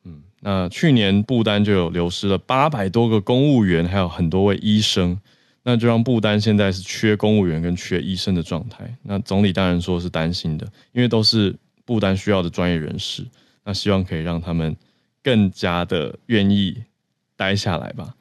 [0.05, 5.19] 嗯，那去年不丹就有流失了八百多个公务员，还有很多位医生，
[5.69, 8.89] 那就让不丹现在是缺公务员跟缺医生的状态。
[9.03, 11.53] 那总理当然说是担心的，因为都是
[11.85, 13.27] 不丹需要的专业人士。
[13.65, 14.77] 那希望可以让他们
[15.25, 16.77] 更加的愿意
[17.35, 18.15] 待下来吧。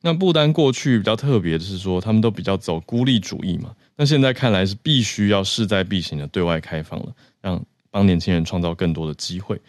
[0.00, 3.74] 那不丹过去比较特别的是说，他们都比较走孤立主义嘛。
[3.96, 7.60] 那现在看来是必须要势在必行的对外开放了，让
[7.90, 9.60] 帮年轻人创造更多的机会。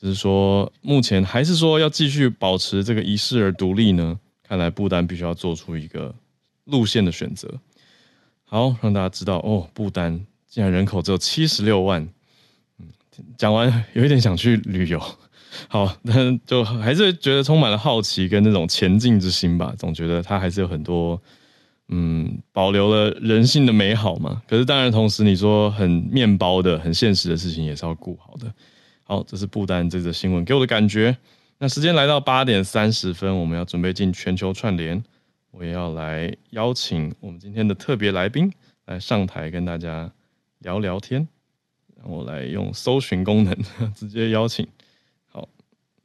[0.00, 4.18] 只是说目前还是说要继续保持这个遗世而独立呢？
[4.42, 6.12] 看来不丹必须要做出一个
[6.70, 7.52] 路线的选择。
[8.44, 12.02] 好，让大家知道哦，不丹竟然人口只有七十六万。
[12.78, 12.86] 嗯
[13.36, 14.98] 讲完有一点想去旅游，
[15.68, 19.74] 好，但就还是觉得充满了好奇跟那种前进之心吧。
[19.76, 21.20] 总觉得它还是有很多，
[21.88, 24.40] 嗯，保留了人性的美好嘛。
[24.48, 28.50] 可是当然，同时你说很面包的、很现实的事情也是要顾好的。
[29.04, 31.14] 好，这是不丹这则新闻给我的感觉。
[31.58, 35.04] 那时间来到八点三十分，我们要准备进全球串联，
[35.50, 38.52] 我也要来邀请我们今天的特别来宾
[38.86, 40.10] 来上台跟大家
[40.58, 41.26] 聊聊天。
[42.02, 43.54] 让我来用搜寻功能
[43.94, 44.66] 直接邀请，
[45.26, 45.46] 好，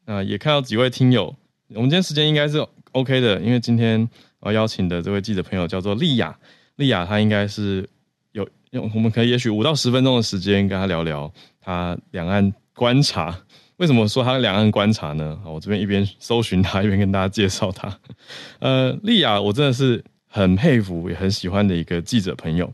[0.04, 1.34] 那也看到几位听友，
[1.70, 2.58] 我们今天时间应该是
[2.92, 4.06] OK 的，因为今天
[4.42, 6.38] 我要邀请的这位记者朋友叫做莉亚，
[6.76, 7.88] 莉亚她应该是
[8.34, 13.45] 有用，我们可以也许五到十分钟的时间跟她聊聊她两岸观察。
[13.78, 15.40] 为什么说她两岸观察呢？
[15.46, 18.00] 我这边一边搜寻他，一边跟大家介绍他。
[18.60, 22.74] 呃，莉亚，我真的是很佩服也很喜欢的一个记者朋友，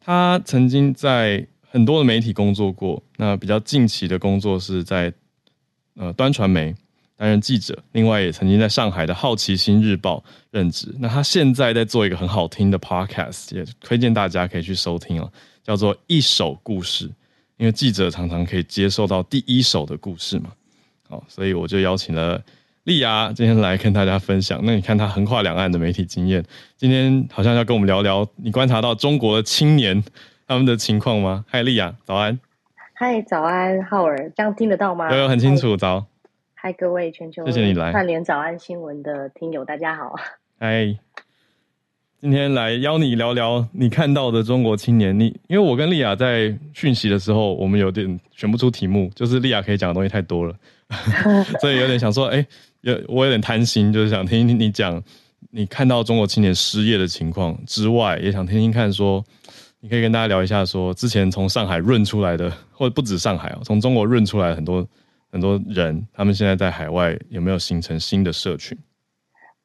[0.00, 1.46] 他曾经在。
[1.74, 5.12] 很多的媒体工作过，那比较近期的工作是在
[5.96, 6.72] 呃端传媒
[7.16, 10.94] 担任记者，另外也曾经在上海的好奇心日报任职。
[11.00, 15.28] 那他现在在做一个很好听的 podcast，也推荐大家可以去收听哦，
[15.64, 17.10] 叫做一首故事。
[17.56, 20.52] 因为记者常常可以接受到第一手的故事嘛，
[21.08, 22.42] 好，所以我就邀请了
[22.84, 24.60] 莉亚今天来跟大家分享。
[24.64, 26.44] 那你看她横跨两岸的媒体经验，
[26.76, 30.02] 今天好像要跟我们聊聊你观察到中国的青年。
[30.46, 31.42] 他们的情况吗？
[31.48, 32.38] 嗨，莉亚，早安。
[32.92, 35.10] 嗨，早安，浩尔，这样听得到吗？
[35.10, 36.04] 有有，很清楚，早。
[36.52, 40.14] 嗨，各位全球，谢谢你来串联早安新闻的听友，大家好。
[40.60, 40.98] 嗨，
[42.24, 45.20] 今天来邀你聊聊你看到的中国青年。
[45.20, 50.56] 你因为我跟丽亚在讯息的时候，我们有点选不出题目，就是丽亚可以讲的东西太多了，
[51.60, 52.46] 所以有点想说，哎、欸，
[52.80, 55.02] 有我有点贪心，就是想听听你讲
[55.50, 59.22] 你看到中国青年失业的情况之外，也想听听看说。
[59.80, 64.88] 你可以跟大家聊一下，说之前从上海润出来的，或者不止上海哦，从中国润出来很多
[65.30, 68.78] 很多人，他们现在在海外有没有形成新的社群？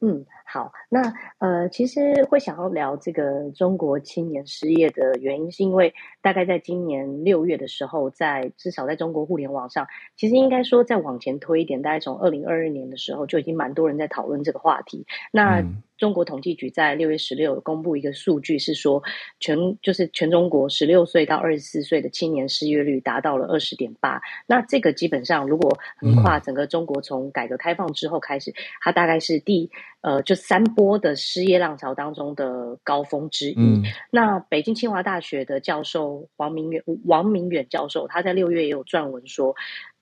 [0.02, 0.26] 嗯。
[0.52, 15.06] 好，那呃，其实会想要聊这个中国青年失业的原因，是因为大概在今年六月的时候，在至少在中国互联网上，其实应该说再往前推一点，大概从二零二二年的时候就已经蛮多人在讨论这个话题。
[15.32, 15.64] 那
[15.98, 19.04] 中国统计局在六月十六公布一个数据，是说
[19.40, 24.20] 全就是全中国十六岁到二十四岁的青年失业率达到了二十点八。
[24.48, 29.70] 那这个基本上如果横跨整个中国，从改革开放之后开始，它大概是第。
[30.02, 33.56] 呃，就三波的失业浪潮当中的高峰之一。
[33.58, 39.54] 嗯、那北京清华大学的教授王明远，王明远教授，他在六月也有撰文说，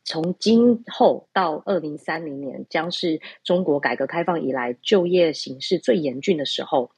[0.07, 6.89] 从今后到二零三零年，将是中国改革开放以来就业形势最严峻的时候。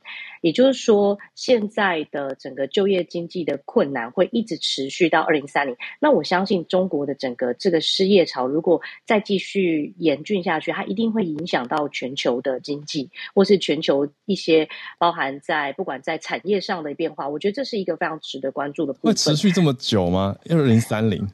[0.42, 5.76] 也就是说，现在的整个就业经济的困难会一直持续到二零三零。
[6.00, 14.70] 那我相信，中国的整个这个失业潮如果再继续严峻下去，它一定会影响到全球的经济，或是全球一些
[15.00, 17.28] 包含在不管在产业上的变化。
[17.28, 19.12] 我觉得这是一个非常值得关注的部分。
[19.12, 20.38] 会持续这么久吗？
[20.50, 21.28] 二零三零。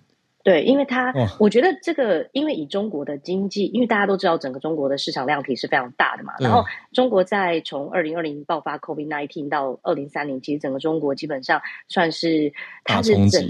[0.45, 6.33] 对，因为它，我觉得这个，因为以中国的经济，因为大家都知道整个中国的市场量体是非常大的嘛。
[6.39, 12.53] 然后中国在从二零二零爆发 COVID-19 到二零三零，其实整个中国基本上算是
[12.83, 13.43] 它是整。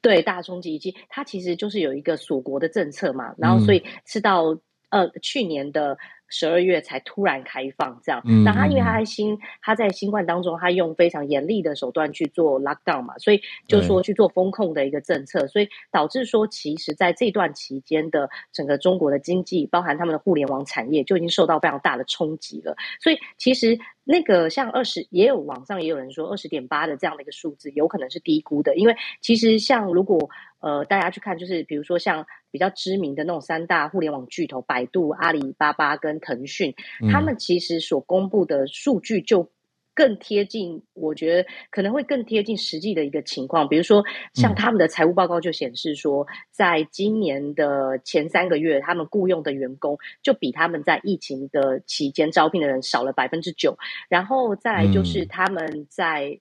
[0.00, 4.54] 对，大冲击，以及它其实就是有一个锁国的政策嘛，然后所以是到、
[4.90, 5.98] 嗯、呃去年的。
[6.28, 8.22] 十二月才突然开放，这样。
[8.24, 22.76] 嗯、那他因为他在新他在新冠当中，他用非常严厉的手段去做 lockdown 嘛，所以就说去做风控的一个政策，所以导致说，其实在这段期间的整个中国的经济，包含他们的互联网产业，就已经受到非常大的冲击了。
[23.00, 30.30] 所以其实那个像二十，也有网上也有人说二十点八的这样的一个数字，有可能是低估的，因为其实像如果。
[30.58, 39.48] 呃，大家去看，就是比如说像比较知名的那种三大互联网巨头，百度、阿里巴巴跟腾讯，嗯、他们其实所公布的数据就
[39.96, 43.66] 更贴近，我觉得可能会更贴近实际的一个情况。
[43.68, 44.04] 比如说，
[44.34, 53.76] 像他们的财务报告就显示说，嗯、在今年的前三个月，他们雇佣的员工就比他们在疫情的期间招聘的人少了百分之九，
[54.08, 56.38] 然后再来就是他们在。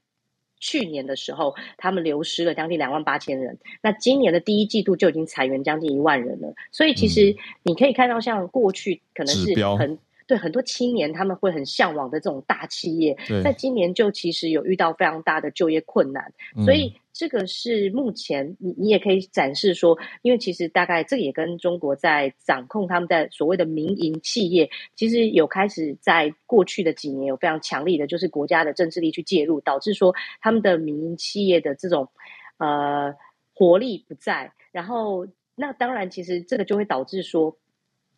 [0.58, 3.60] 去年的时候，他们流失了将近两万八千人。
[3.84, 6.56] 那今年的第一季度就已经裁员将近一万人了。
[6.72, 10.00] 所以其实你可以看到，像过去可能是很。
[10.28, 32.10] 对很多青年，他们会很向往的这种大企业，在今年就其实有遇到非常大的就业困难，嗯、所以这个是目前你你也可以展示说，因为其实大概这个也跟中国在掌控他们在所谓的民营企业，其实有开始在过去的几年有非常强力的，就是国家的政治力去介入，导致说他们的民营企业的这种
[32.58, 33.14] 呃
[33.54, 37.56] 活力不在，然后那当然其实这个就会导致说。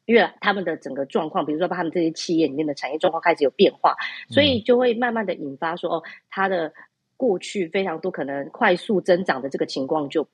[0.07, 3.95] 因为他们的整个状况，比如说他们这些企业里面的产业状况开始有变化，
[4.29, 6.73] 所以就会慢慢的引发说，哦，他的
[7.17, 10.27] 过去非常多可能快速增长的这个情况就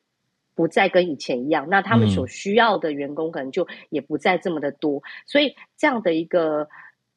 [0.55, 6.69] 不再跟以前一样，那他们所需要的员工可能就也不再这么的多，所以这样的一个。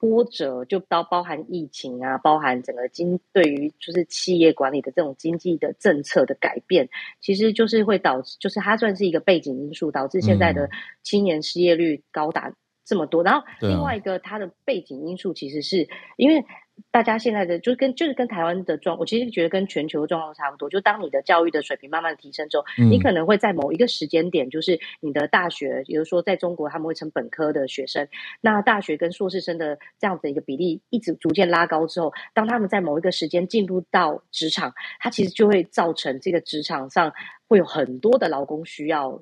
[0.09, 6.89] 波折就包包含疫情啊，包含整个经对于就是企业管理的这种经济的政策的改变，
[7.21, 10.71] 其实就是会导致，就是它算是一个背景因素，导致现在的
[11.03, 12.55] 青年失业率高达
[12.87, 13.23] 这么多。
[13.23, 16.43] 然后另外一个它的背景因素，其实是因为。
[16.91, 20.69] 大家现在的就是跟就是跟台湾的状，我其实觉得跟全球的状况差不多。
[20.69, 28.07] 就当你的教育的水平慢慢的提升之后，嗯、你可能会在某一个时间点，就是你的大学，比如说在中国他们会成本科的学生，
[28.43, 37.11] 那大学跟硕士生的这样子的一个比例一直逐渐拉高之后，当他们在某一个时间进入到职场，它其实就会造成这个职场上
[37.49, 39.19] 会有很多的劳工需要。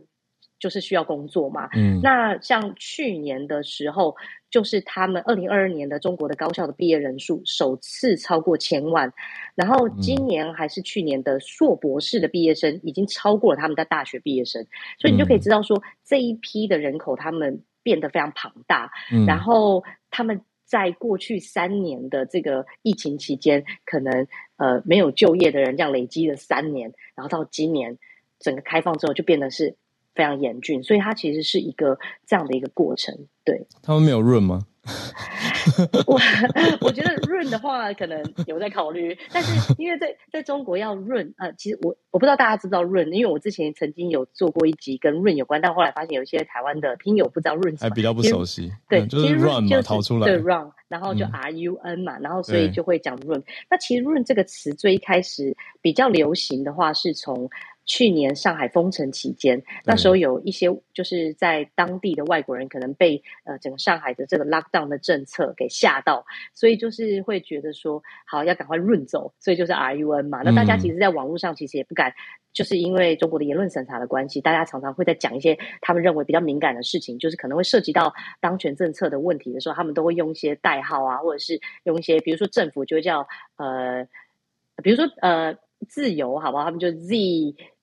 [0.64, 4.16] 就是需要工作嘛，嗯，那像去年的时候，
[4.48, 9.12] 就是他们二零二二年的中国的高校的毕业人数首次超过千万，
[9.55, 14.64] 然后今年还是去年的硕博士的毕业生已经超过了他们的大学毕业生，
[14.98, 27.98] 所以你就可以知道说，这一批的人口他们变得非常庞大，嗯，然后他们在过去三年的这个疫情期间，可能呃没有就业的人这样累积了三年，然后到今年
[28.38, 29.77] 整个开放之后就变得是。
[30.14, 33.14] 非常严峻，所以它其实是一个这样的一个过程。
[33.44, 34.61] 对，他们没有润吗？
[36.07, 36.20] 我
[36.83, 48.70] 我觉得润的话，可能有在考虑，但是因为在在中国要润，呃，其实我我不知道大家知不知道润，因为我之前曾经有做过一集跟润有关，但后来发现有一些台湾的听友不知道润，还比较不熟悉。
[48.87, 50.27] 对，嗯、就是 run 嘛，逃出来。
[50.27, 53.42] 对，run，然后就 R U N 嘛，嗯、然后所以就会讲润。
[53.70, 57.48] 那其实润这个词最一开始比较流行的话，是从。
[57.87, 70.42] 去年上海封城期间，那时候有一些就是在当地的外国人可能被呃整个上海的这个 lockdown 的政策给吓到，所以就是会觉得说好要赶快润走，所以就是 RUN 嘛。
[70.42, 72.14] 那大家其实，在网络上其实也不敢，
[72.53, 84.07] 就是因为中国的言论审查的关系，大家常常会在讲一些他们认为比较敏感的事情，就是可能会涉及到当权政策的问题的时候，他们都会用一些代号啊，或者是用一些比如说政府就会叫呃，
[84.83, 85.55] 比如说呃。
[85.88, 86.64] 自由，好不好？
[86.64, 87.16] 他们就 Z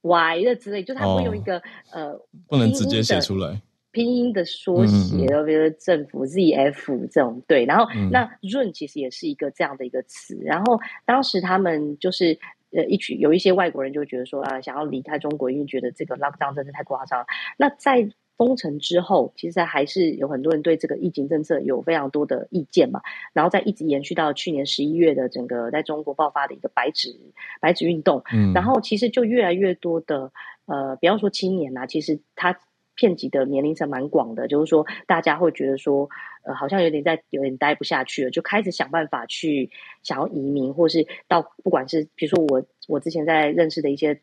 [0.02, 7.66] Y 的之类，就他会用一个、哦、呃，不能直接写出来拼音的缩写，嗯嗯比如说政府 Z F 这种对。
[7.66, 10.38] 然后、嗯、那润其实也是一个这样的一个词。
[10.44, 12.40] 然后当时他们就是
[12.72, 17.26] 呃一群有一些外国人就觉得说啊，想要离开中国，因为觉得这个 lockdown 真的太夸张了。
[17.58, 18.10] 那在
[18.42, 23.00] 封城之后，其实还是有很多人对这个疫情政策有非常多的意见嘛。
[23.34, 27.16] 然后再一直延续到去年十一月的整个在中国爆发的一个白纸
[27.60, 30.32] 白纸运动，嗯，然后其实就越来越多的
[30.66, 32.60] 呃，不要说青年啊，其实他
[32.96, 36.10] 遍及的年龄层蛮广的，就是说大家会觉得说，
[36.44, 39.70] 呃，好像有点在有点待不下去了，就开始想办法去
[40.02, 44.20] 想要移民，或是到不管是比如说我我之前在认识的一些。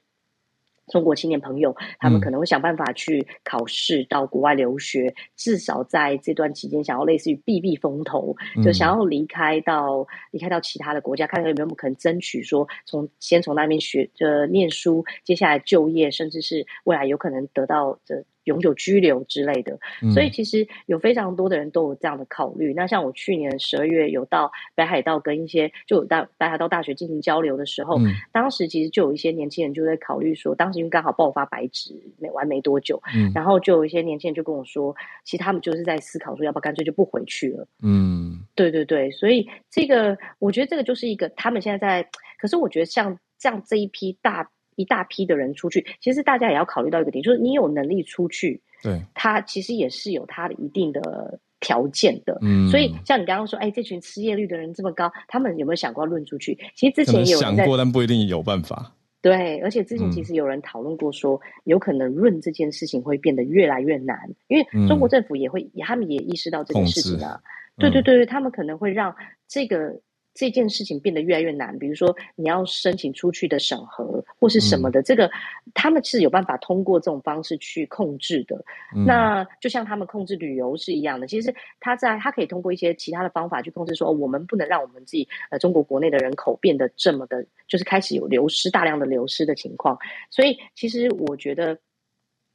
[0.89, 18.24] 中国青年朋友，他们可能会想办法去考试，到国外留学，嗯、至少在这段期间，想要类似于避避风头，嗯、就想要离开到离开到其他的国家，看看有没有可能争取说从先从那边学呃念书，接下来就业，甚至是未来有可能得到的。
[18.45, 19.78] 永久居留之类的，
[20.12, 22.72] 所以其实有非常多的人都有这样的考虑。
[22.72, 37.66] 嗯、那像我去年十二月有到北海道跟一些就有到北海道大学进行交流的时候，嗯、当时其实就有一些年轻人就在考虑说，当时因为刚好爆发白纸没完没多久，嗯、然后就有一些年轻人就跟我说，其实他们就是在思考说，要不要干脆就不回去了。
[37.82, 42.09] 嗯，对对对，所以这个我觉得这个就是一个他们现在在，
[42.41, 44.51] 可是我觉得像像这一批大。
[44.78, 52.38] 一大批的人出去，其实大家也要考虑到一个点，就是你有能力出去，对，他其实也是有他的一定的条件的。
[52.40, 56.56] 嗯，所以像你刚刚说，哎，这群失业率的人这么高，他们有没有想过要论出去？
[56.76, 58.94] 其实之前也有想过，但不一定有办法。
[59.20, 64.16] 对，而且之前其实有人讨论过说，说、嗯、有可能论这件事情会变得越来越难，
[64.46, 67.40] 因为中国政府也会，嗯、他们也意识到这件事情啊。
[67.76, 69.12] 嗯、对对对，他们可能会让
[69.48, 70.00] 这个。
[70.39, 75.28] 这件事情变得越来越难，比如说你要申请出去的审核或是什么的，嗯、这个
[75.74, 78.55] 他们是有办法通过这种方式去控制的。
[78.95, 89.99] 嗯、那就像他们控制旅游是一样的，其实他在他可以通过一些其他的方法去控制说，说、哦、我们不能让我们自己呃中国国内的人口变得这么的，就是开始有流失大量的流失的情况。
[90.30, 91.76] 所以其实我觉得。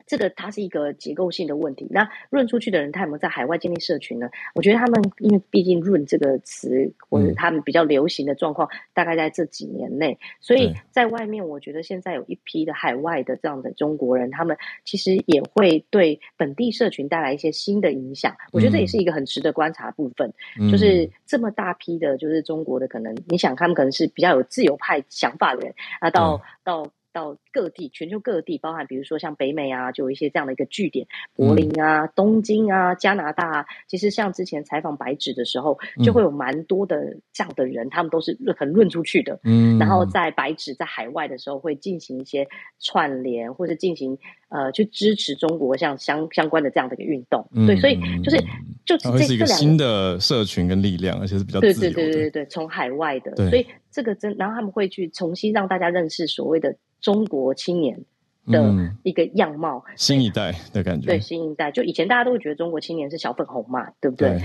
[0.05, 1.87] 这个它是一个结构性的问题。
[1.89, 4.29] 那润出去的人，他有没有在海外建立社群呢？
[4.55, 10.17] 我觉得他们，因为毕竟“润”这个词，或者他们比较流行的状况，大概在这几年内。
[10.41, 18.35] 所以在外面，我觉得现在有一批的海外的这样的中国人，他们其实也会对本地社群带来一些新的影响。
[18.51, 20.33] 我觉得这也是一个很值得观察的部分。
[20.71, 26.87] 就是这么大批的，就是中国的，可能你想，他们可能是比较有自由派想法的人啊，到到。
[27.13, 33.65] 到各地，全球各地，包含比如说像北美啊，就有一些这样的一个据点，柏林啊、东京啊、加拿大啊。
[33.87, 39.39] 其实像之前采访白纸的时候，就会有蛮多的这样的人，他们都是很论出去的。
[39.43, 42.47] 嗯，然后在白纸在海外的时候，会进行一些
[42.79, 44.17] 串联，或者进行
[44.49, 47.47] 呃去支持中国像相相关的这样的一个运动。
[47.67, 48.43] 对，所以就是
[48.85, 51.59] 就这是一个新的社群跟力量，而且是比较。
[51.59, 56.75] 对对对对对，从海外的，所以这个真，然后他们会去重新让大家认识所谓的。
[57.03, 57.99] 中国青年
[58.45, 58.73] 的
[59.03, 61.07] 一个样貌，嗯、新一代的感觉。
[61.07, 64.29] 对，新一代，就以前大家都会觉得中国青年是小粉红嘛，对不对？
[64.29, 64.41] 对，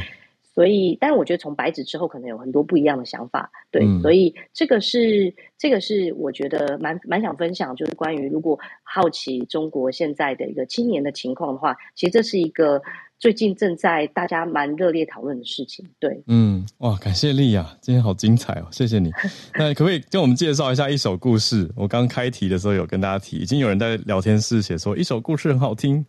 [0.55, 3.53] 所以，但是我觉得从白纸之后，可能有很多不一样的想法。
[3.70, 12.82] 对，嗯、所以这个是这个是我觉得蛮蛮想分享，就是关于如果好奇中国现在的一个青年的情况的话，其实这是一个。
[13.18, 19.10] 最近正在大家蛮热烈讨论的事情，对，嗯，哇，感谢莉亚，今天好精彩哦，谢谢你。
[19.54, 21.68] 那可不可以跟我们介绍一下一首故事？
[21.74, 26.06] 我刚开题的时候有跟大家提，已经有人在聊天室写说一首故事很好听，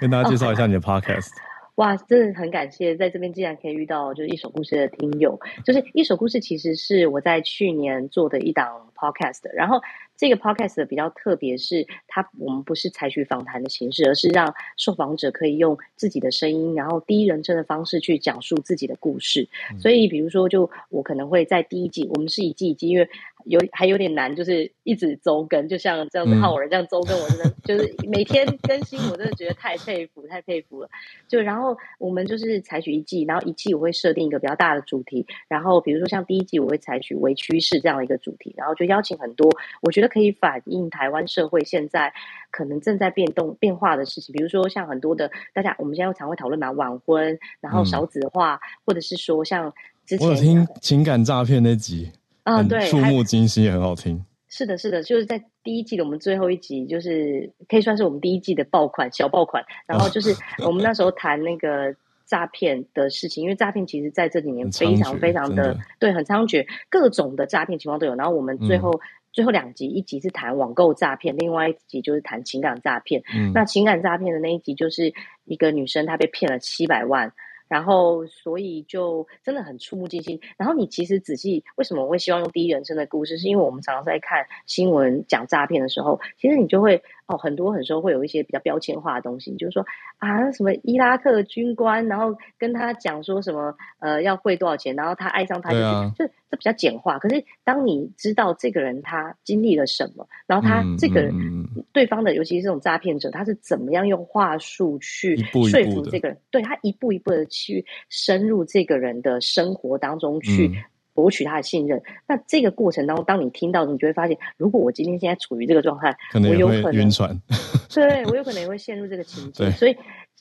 [0.00, 1.26] 跟大家介绍一下你的 podcast。
[1.26, 1.42] 哦
[1.74, 5.36] 哇，真的很感谢在这边竟然可以遇到就是一首故事的听友。
[5.64, 9.80] 就是一首故事其实是我在去年做的一档 podcast，然后
[10.16, 19.48] 这个 podcast 比较特别，是它我们不是采取访谈的形式，而是让受访者可以用自己的声音，然后第一人称的方式去讲述自己的故事。
[19.72, 23.08] 嗯、所以比如说，就我可能会在第一季，我们是一季一季，因为
[23.44, 30.88] 有还有点难，就是一直周更，就像这样子浩尔这样周更，我真的就是每天更新，我真的觉得太佩服，太佩服了。
[31.28, 39.50] 就然后我们就是采取一季，然后一季我会设定一个比较大的主题，然后比如说像第一季我会采取微趋势这样的一个主题，然后就邀请很多
[39.82, 42.12] 我觉得可以反映台湾社会现在
[42.50, 49.72] 可能正在变动变化的事情，比如说像很多的大家我们现在常会讨论嘛，晚婚，然后少子化，嗯、或者是说像
[50.06, 52.10] 之前我有听情感诈骗那集。
[52.44, 54.24] 啊，对，触目惊心也很好听。
[54.48, 59.64] 是的，是的，就是在第一季的我们最后一集，就是可以算是我们第一季的爆款小爆款。
[59.84, 60.32] 然后就是
[60.64, 61.92] 我们那时候 谈那个
[62.24, 68.14] 诈骗的事情，因为诈骗其实在这几年非常非常的，的对，很猖獗，各种的诈骗情况都有。
[68.14, 69.00] 然后我们最后、嗯、
[69.32, 73.22] 最后两集，一集是谈网购诈骗，另外一集就是谈情感诈骗。
[73.34, 75.12] 嗯、那情感诈骗的那一集就是
[75.46, 77.32] 一个女生她被骗了七百万。
[77.68, 80.40] 然后，所以就真的很触目惊心。
[80.56, 83.38] 然后你其实仔细，为什么我会希望用第一人称的故事？
[83.38, 87.02] 是因为我们常常在看新闻讲诈骗的时候，其实你就会。
[87.26, 89.84] 哦，很多很多会有一些比较标签化的东西，就是说
[90.18, 97.18] 啊，什么伊拉克军官，然后跟他讲说什么呃要汇多少钱，然后他爱上他，就是，啊、就这比较简化。
[97.18, 110.68] 可是当你知道这个人他经历了什么，然后他这个人、嗯嗯、对方的，尤其是这种诈骗者，他是怎么样用话术去说服这个人，一步一步对他一步一步的去深入这个人的生活当中去。
[110.68, 112.02] 嗯博取他的信任。
[112.26, 117.40] 那这个过程当中，当你听到，你就会发现，如果我今天现在处于这个状态，可能我有可能晕船，
[117.94, 119.70] 对我有可能也会陷入这个情境。
[119.72, 119.96] 所以，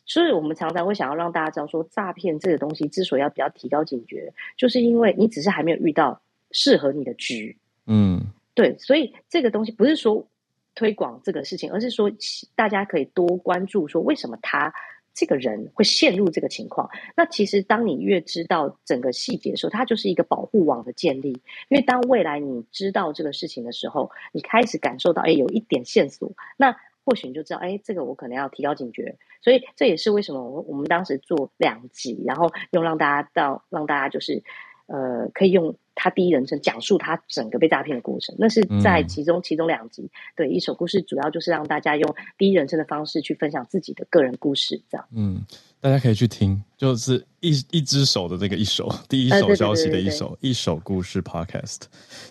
[0.06, 6.20] 所以我们常常会想要让大家知道说，诈骗这个东西之所以要比较提高警觉，就是因为你只是还没有遇到
[6.52, 7.58] 适合你的局。
[7.86, 8.22] 嗯，
[8.54, 10.28] 对，所以这个东西不是说
[10.76, 12.12] 推广这个事情，而是说
[12.56, 14.74] 大家可以多关注说为什么他。
[15.14, 21.30] 这个人会陷入这个情况，那其实当你越知道整个细节的时候，它就是一个保护网的建立。
[21.70, 29.18] 因为当未来你知道这个事情的时候，你开始感受到，哎，有一点线索，那或许你就知道，哎，这个我可能要提高警觉。
[29.42, 34.44] 所以这也是为什么我我们当时做两集，然后用让大家到让大家就是。
[34.86, 40.10] 呃，可以用他第一人称讲述他整个被诈骗的过程，那是在其中、嗯、其中两集。
[40.36, 45.08] 对，一首故事主要就是让大家用第一人称的方式去分享自己的个人故事，这样。
[45.16, 45.46] 嗯，
[45.80, 51.82] 大家可以去听，就是一一只手的这个一手 第一手消息的一手、呃、一手故事 Podcast。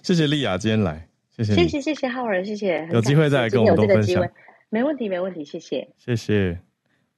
[0.02, 2.88] 谢谢丽亚今天来，谢谢，谢谢谢谢浩尔，谢谢。
[2.92, 4.28] 有机会再来跟我们多分享，
[4.70, 6.58] 没问题没问题，谢谢谢谢，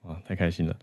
[0.02, 0.76] 哇，太开心了。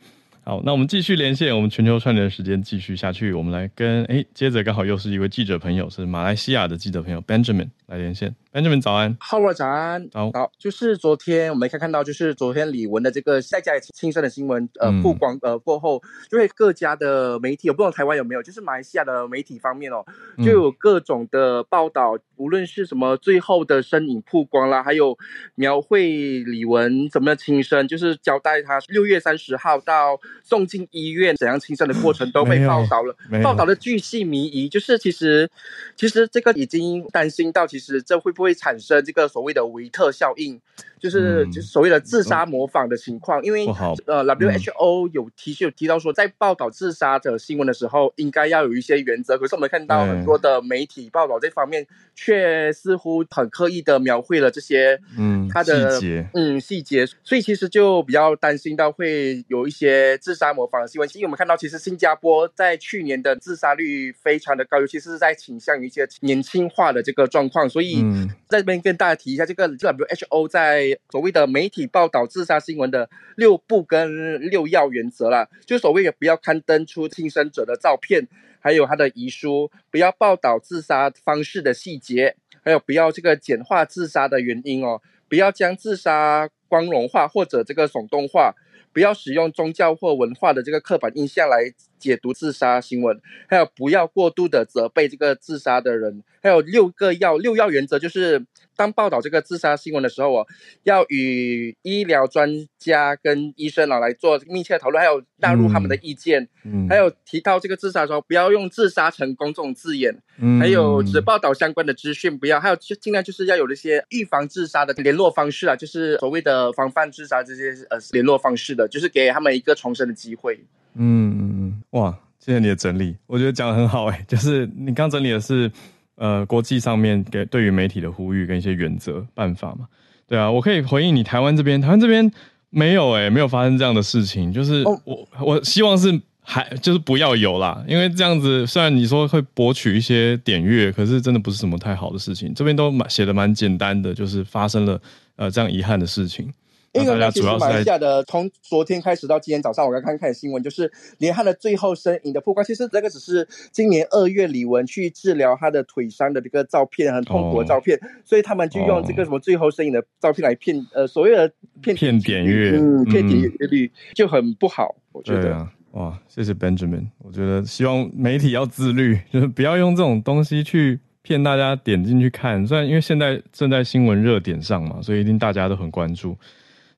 [0.43, 3.31] 好，那我们继续连线，我们全球串联的时间继续下去。
[3.31, 8.35] 我们来跟哎，接着刚好又是一位记者朋友，是马来西亚的记者朋友 Benjamin 来连线。
[8.51, 10.09] Benjamin 早安，Howard 早安。
[10.11, 20.03] 好，好，就是昨天我们可以看到，就是昨天李玟的这个在家里轻生的新闻，呃，曝光呃过后，就会各家的媒体，我不知道台湾有没有，就是马来西亚的媒体方面哦，
[20.39, 25.15] 就有各种的报道，嗯、无论是什么最后的身影曝光啦，还有
[25.53, 35.47] 描绘李玟怎么轻生，就是交代他六月三十号到送进医院怎样轻生的过程都被报道了，报道的巨细靡遗，就是其实
[35.95, 40.59] 其实这个已经担心到，其实这会不会产生这个所谓的维特效应，
[40.99, 43.67] 就是就是所谓的自杀模仿的情况，因为
[44.07, 49.37] 呃，WHO 有提有提到说，在报道自杀的新闻的时候，应该要有一些原则。
[49.37, 51.85] 可是我们看到很多的媒体报道这方面，
[52.15, 52.30] 却
[52.71, 55.99] 似乎很刻意的描绘了这些嗯他的
[56.33, 61.09] 嗯细节，所以其实就比较担心到会有一些自杀模仿的新闻。
[61.15, 68.01] 因为我们看到，其实新加坡在去年的自杀率非常的高，尤其是在倾向于一些年轻化的这个状况，所以。
[68.03, 78.27] 嗯，在这边跟大家提一下，这个 WHO 在所谓的媒体报道自杀新闻的六不跟六要原则啦，就所谓的不要刊登出轻生者的照片，
[78.61, 88.55] 还有他的遗书，不要报道自杀方式的细节，还有不要这个简化自杀的原因哦，不要将自杀光荣化或者这个耸动化。
[88.93, 91.63] 不要使用宗教或文化的这个刻板印象来
[92.01, 98.45] 解读自杀新闻，还有不要过度的责备这个自杀的人，还有六个要六要原则，就是
[98.75, 100.45] 当报道这个自杀新闻的时候哦，
[100.83, 118.81] 要与医疗专家跟医生啊来做密切讨论，还有纳入他们的意见，嗯，还有提到这个自杀的时候，不要用自杀成功这种字眼，嗯，还有只报道相关的资讯，不要，还有就尽量就是要有一些预防自杀的联络方式啊，就是所谓的防范自杀这些呃联络方式的。
[118.91, 120.59] 就是给他们一个重生的机会。
[120.95, 124.23] 嗯嗯嗯，哇，谢谢你的整理，我觉得讲的很好哎。
[124.27, 125.71] 就是你刚整理的是，
[126.15, 129.87] 呃，国际上面给对于媒体的呼吁跟一些原则办法嘛。
[130.27, 132.31] 对啊，我可以回应你台湾这边，台湾这边
[132.69, 134.51] 没有哎，没有发生这样的事情。
[134.51, 142.53] 就是我、哦、我希望是还就是不要有啦，因为这样子虽然你说会博取一些点阅，可是真的不是什么太好的事情。
[142.53, 145.01] 这边都蛮写的蛮简单的，就是发生了
[145.35, 146.51] 呃这样遗憾的事情。
[146.93, 152.65] 因为其实马来西亚的从昨天开始到今天早上，我刚刚看新闻，就是连他的最后身影的曝光。
[152.65, 161.49] 其实这个只是今年二月李玟去治疗他的腿伤的这个照片，很痛苦的照片，哦、所以他们就用这个什么最后身影的照片来骗呃所谓的
[161.81, 164.93] 骗骗点阅，嗯，骗点阅率就很不好。
[165.13, 167.07] 我觉得啊，哇，谢谢 Benjamin。
[167.19, 172.67] 我觉得希望媒体要自律，就是不要用这种东西去骗大家点进去看。
[172.67, 176.35] 虽然因为现在正在新闻热点上嘛，所以一定大家都很关注。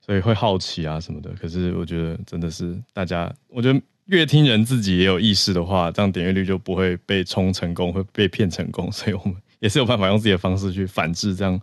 [0.05, 8.91] 所以会好奇啊什么的，可是我觉得真的是大家，我觉得越听人自己也有意识的话，这样点阅率就不会被冲成功，会被骗成功。
[8.91, 11.57] 所以我们也是有办法用自己的方式去反制这样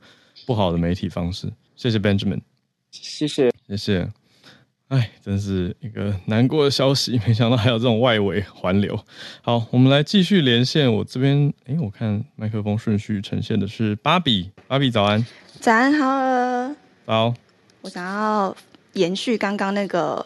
[0.47, 1.53] 不好的媒体方式。
[1.76, 2.41] 谢谢 Benjamin，
[2.91, 4.09] 谢谢谢谢。
[4.88, 8.99] 哎，真是一个难过的消息，没想到还有这种外围环流。
[9.43, 10.93] 好，我们来继续连线。
[10.93, 15.24] 我这边，哎，我看麦克风顺序呈现的是芭比，芭比早安，
[15.61, 16.74] 早安好，
[17.07, 17.34] 早。
[17.82, 18.54] 我想要
[18.92, 20.24] 延续刚刚那个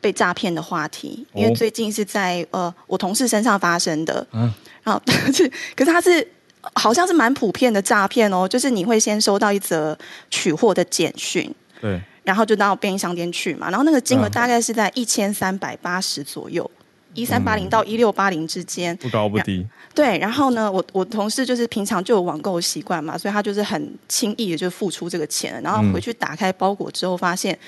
[0.00, 4.52] 被诈骗的话题，因为最近是在呃我同事身上发生的，嗯，
[4.82, 5.00] 然后
[5.32, 6.26] 是可是他是
[6.74, 9.96] 好像是蛮普遍的诈骗哦，就是你会先收到一则
[10.30, 16.68] 取货的简讯，对，然后就到便利商店去嘛，然后那个金额大概是在一千三百八十左右，
[17.16, 19.66] 一三八零到一六八零之间，不高不低。
[19.94, 27.58] 对，然后呢，我我同事就是平常就有网购习惯嘛，所以他就是很轻易的就付出这个钱，然后回去打开包裹之后，发现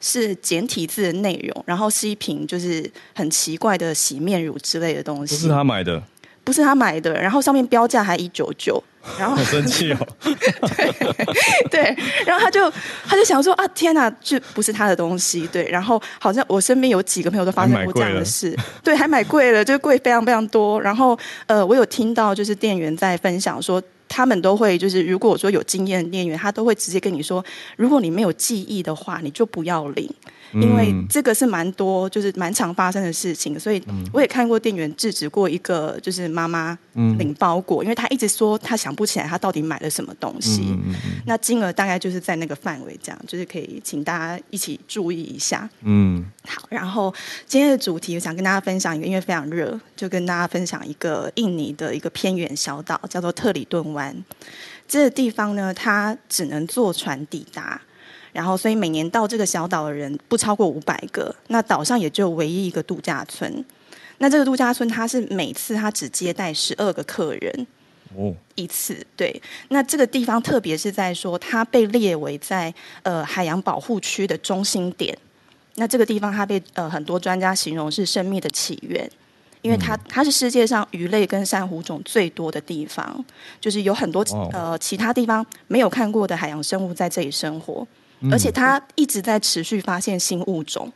[0.00, 5.34] 是简体字的内容，然后是一瓶就是很奇怪的洗面乳之类的东西。
[5.34, 6.02] 不是他买的。
[6.44, 8.82] 不是他买的，然后上面标价还一九九，
[9.16, 9.98] 然后好生气哦。
[10.20, 11.96] 对对，
[12.26, 12.68] 然后他就
[13.06, 15.48] 他就想说啊，天哪，这不是他的东西。
[15.52, 20.80] 对，然后好像我身边有几个朋友都发生过这样的事，对，还买贵了，就贵非常非常多。
[20.80, 23.80] 然后呃，我有听到就是店员在分享说。
[24.10, 27.44] 他们都会就是，如果说有经验的店员，他都会直接跟你说，
[27.76, 30.10] 如果你没有记忆的话，你就不要领，
[30.54, 33.58] 因为这个是蛮多，就是蛮常发生的事情。
[33.58, 33.82] 所以
[34.12, 36.76] 我也看过店员制止过一个就是妈妈
[37.18, 40.76] 领包裹，因为她一直说她想不起来她到底买了什么东西，
[41.26, 45.68] 那金额大概就是在那个范围，这样就是可以请大家一起注意一下。
[45.82, 47.12] 嗯，好，然后
[47.46, 54.14] 今天的主题我想跟大家分享一个，因为非常热，就跟大家分享一个印尼的一个偏远小岛，叫做特里顿湾。
[54.86, 57.78] 这个地方呢，它只能坐船抵达，
[58.32, 61.34] 然后所以每年到这个小岛的人不超过五百个。
[61.48, 63.64] 那岛上也就唯一一个度假村。
[64.18, 67.66] 那这个度假村它是每次它只接待十二个客人
[68.16, 69.06] 哦一次。
[69.16, 72.72] 对，那这个地方特别是在说它被列为在
[73.02, 75.16] 呃海洋保护区的中心点。
[75.76, 79.10] 那这个地方它被呃很多专家形容是生命的起源。
[79.60, 83.24] 因为它它是世界上鱼类跟珊瑚种最多的地方，
[83.60, 87.84] 就是有很多呃其他地方没有看过的海洋生物在这里生活，
[88.30, 90.92] 而且它一直在持续发现新物种。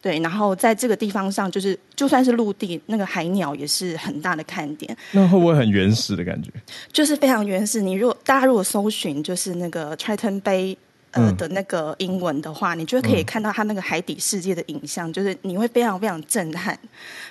[0.00, 4.96] 对，然后在这个地方上，就是就算是陆地，那个海鸟也是很大的看点。
[5.12, 6.50] 那会不会很原始的感觉？
[6.92, 7.80] 就是非常原始。
[7.80, 10.76] 你如果大家如果搜寻，就是那个 Triton Bay。
[11.12, 16.78] 呃的那个英文的话，你就可以看到它那个海底世界的影像，就是你会非常非常震撼。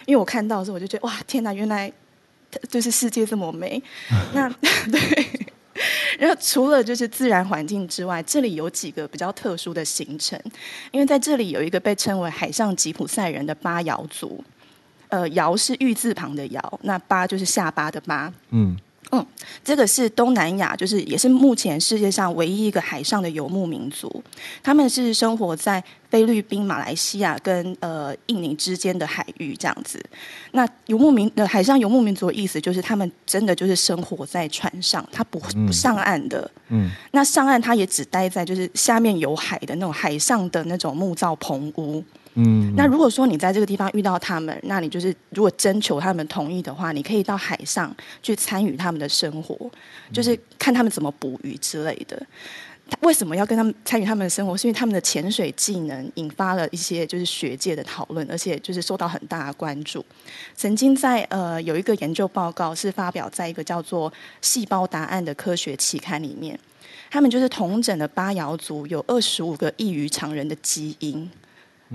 [0.08, 1.92] 因为我看到的时候，我就觉得哇，天哪，原来
[2.68, 3.80] 就是世界这么美。
[4.34, 4.50] 那
[4.92, 5.30] 对，
[6.18, 10.40] 然后除了就是自然环境之外，这里有几个比较特殊的行程，
[10.92, 14.44] 因为在这里有一个被称为海上吉普赛人的巴瑶族。
[15.10, 18.34] 呃，瑶是玉字旁的瑶，那巴就是下巴的巴。
[18.50, 18.76] 嗯。
[19.12, 19.26] 嗯，
[19.64, 24.24] 这个是东南亚，就是也是目前世界上唯一一个海上的游牧民族。
[24.64, 30.04] 他们是生活在菲律宾、马来西亚跟呃印尼之间的海域这样子。
[30.52, 36.50] 那游牧民的海上游牧民族的意思就是，他们真的就是生活在船上，他不不上岸的。
[36.70, 42.04] 嗯，那上岸他也只待在就是下面有海的那种海上的那种木造棚屋。
[42.36, 49.72] 嗯，那如果说你在这个地方遇到他们，那你就是如果征求他们同意的话，你可以到海上去参与他们的生活，
[50.12, 52.22] 就是看他们怎么捕鱼之类的。
[53.02, 54.56] 为什么要跟他们参与他们的生活？
[54.56, 60.06] 是因为他们的潜水技能引发了一些就是学界的讨论，而且就是受到很大的关注。
[60.56, 66.60] 曾经在呃有一个研究报告是发表在一个叫做《细胞答案》的科学期刊里面，
[67.10, 71.28] 他们就是同整的巴瑶族有二十五个异于常人的基因。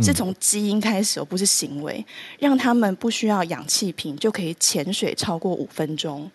[0.01, 2.05] 是从基因开始，而不是行为，
[2.39, 6.31] 让他们不需要氧气瓶就可以潜水超过五分钟，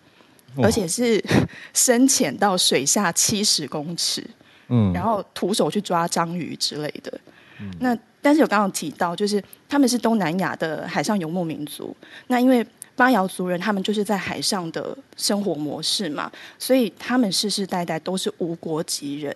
[0.62, 1.22] 而且是
[1.72, 4.22] 深潜到水下七十公尺，
[4.68, 7.20] 嗯，然后徒手去抓章鱼之类的。
[7.80, 11.96] 那但是我刚刚提到，就是他们是东南亚的海上游牧民族，
[12.26, 19.34] 那因为巴瑶族人他们就是在海上的生活模式嘛，所以他们世世代代都是无国籍人。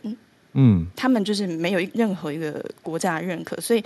[0.53, 3.83] 嗯，他们就是没有任何一个国家的认可，所以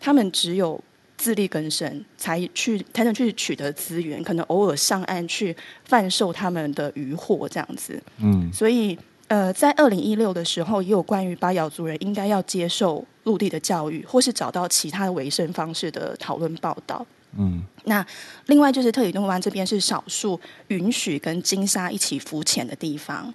[0.00, 0.82] 他们只有
[1.16, 5.54] 自力更生，才去才能去取得资源，可能偶尔上岸去
[5.84, 8.00] 贩售他们的渔获这样子。
[8.18, 8.98] 嗯，所以
[9.28, 17.06] 呃，在二零一六的时候，也有关于巴瑶族人应该要接受陆地的教育，或是找到其他的维生方式的讨论报道。
[17.36, 18.04] 嗯，那
[18.46, 23.32] 另外就是特里顿湾这边是少数允许跟金沙一起浮潜的地方。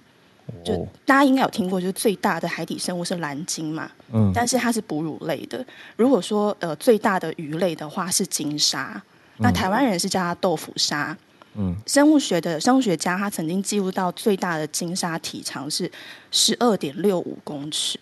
[0.64, 5.64] 就大家应该有听过，就是最大的海底生物是蓝鲸嘛，嗯，但是它是哺乳类的。
[5.96, 9.02] 如果说呃最大的鱼类的话是鲸鲨，
[9.38, 11.16] 那台湾人是叫它豆腐鲨。
[11.56, 15.90] 嗯，生物学的生物学家他曾经记录到最大的鲸鲨体长是
[16.30, 17.98] 十二点六五公尺。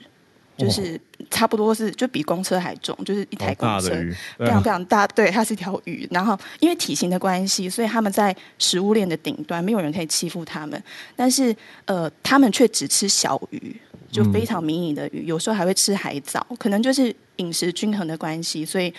[0.56, 1.00] 就是
[1.30, 3.90] 差不多是就比公车还重，就是一台公车，
[4.38, 5.06] 非常非常大。
[5.08, 6.06] 对，它是一条鱼。
[6.10, 10.80] 然后因为体型的关系，所以他们在食物链的顶端，没有人可以欺负他们。
[11.16, 11.54] 但是
[11.86, 13.74] 呃，他们却只吃小鱼，
[14.10, 16.46] 就非常迷你的鱼，有时候还会吃海藻。
[16.58, 18.92] 可能就是饮食均衡的关系，所以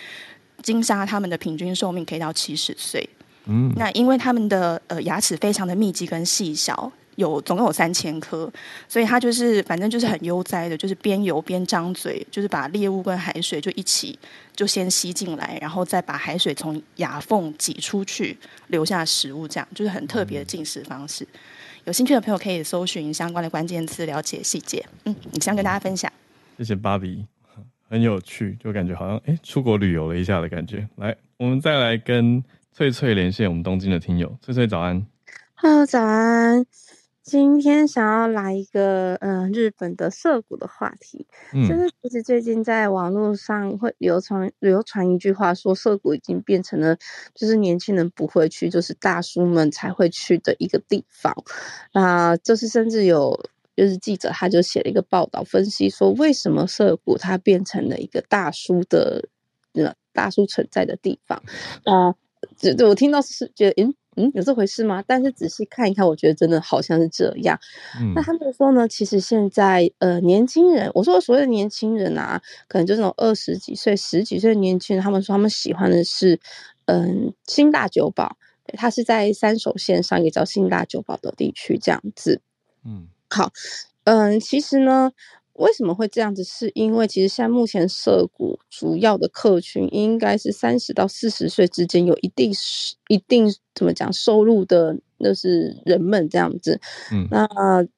[0.62, 3.08] 金鲨它们的平均寿命可以到七十岁。
[3.46, 6.92] 嗯，那因为它们的呃牙齿非常的密集跟细小。
[7.16, 8.50] 有总共有三千颗，
[8.88, 14.18] 所以它就是反正就是很悠哉的，就是边游边张嘴，就是把猎物跟海水就一起
[14.54, 18.36] 就先吸进来，然后再把海水从牙缝挤出去，
[18.68, 21.26] 留下食物，这样就是很特别的进食方式。
[21.84, 24.84] 有兴趣的朋友可以搜寻相关的关键词，了解细节。
[25.04, 26.10] 嗯，你想跟大家分享。
[26.56, 27.26] 谢谢芭比，
[27.90, 30.88] 很有趣，就感觉好像哎出国旅游了一下的感觉。
[30.96, 32.42] 来，我们再来跟
[32.72, 35.06] 翠翠连线，我们东京的听友，翠翠早安。
[35.56, 36.64] Hello，早安。
[37.24, 46.94] 今天想要来一个嗯、呃、日本的涩谷的话题，嗯、就是其实最近在网络上会流传流传一句话说，涩谷已经变成了
[47.34, 51.32] 就是年轻人不会去，就是大叔们才会去的一个地方。
[51.92, 59.26] 啊、呃，就是甚至有就是记者他就写了一个报道分析说，为什么涩谷它变成了一个大叔的
[59.72, 61.42] 呃大叔存在的地方
[61.84, 62.12] 啊？
[62.58, 63.94] 就、呃、就我听到是觉得嗯。
[64.16, 65.02] 嗯，有这回事吗？
[65.06, 67.58] 但是仔细看一看，我觉得真的好像是这样。
[68.00, 76.38] 嗯，那他们说呢，其实现在呃，年轻人，我说所谓的年轻人啊，可能就那种二十几岁、十几岁的年轻人，他们说他们喜欢的是
[76.86, 78.36] 嗯新大久保，
[78.74, 82.40] 它是在三手线上一个叫新大久保的地区这样子。
[82.84, 83.52] 嗯，好，
[84.04, 85.12] 嗯，其实呢。
[85.54, 86.42] 为什么会这样子？
[86.44, 96.80] 是因为其实现在目前涉谷主要的客群应该是三十到四十岁之间有一定是一定怎么讲收入的，那是人们这样子。
[97.12, 97.46] 嗯，那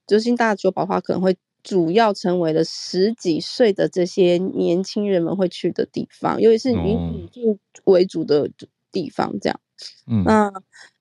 [0.07, 8.51] 就新大酒保的话，可能会主要成为了十几岁的这些年轻人们会去的地方，尤其是以女性为主的
[8.93, 9.61] 地方这样。
[10.07, 10.53] 嗯，那。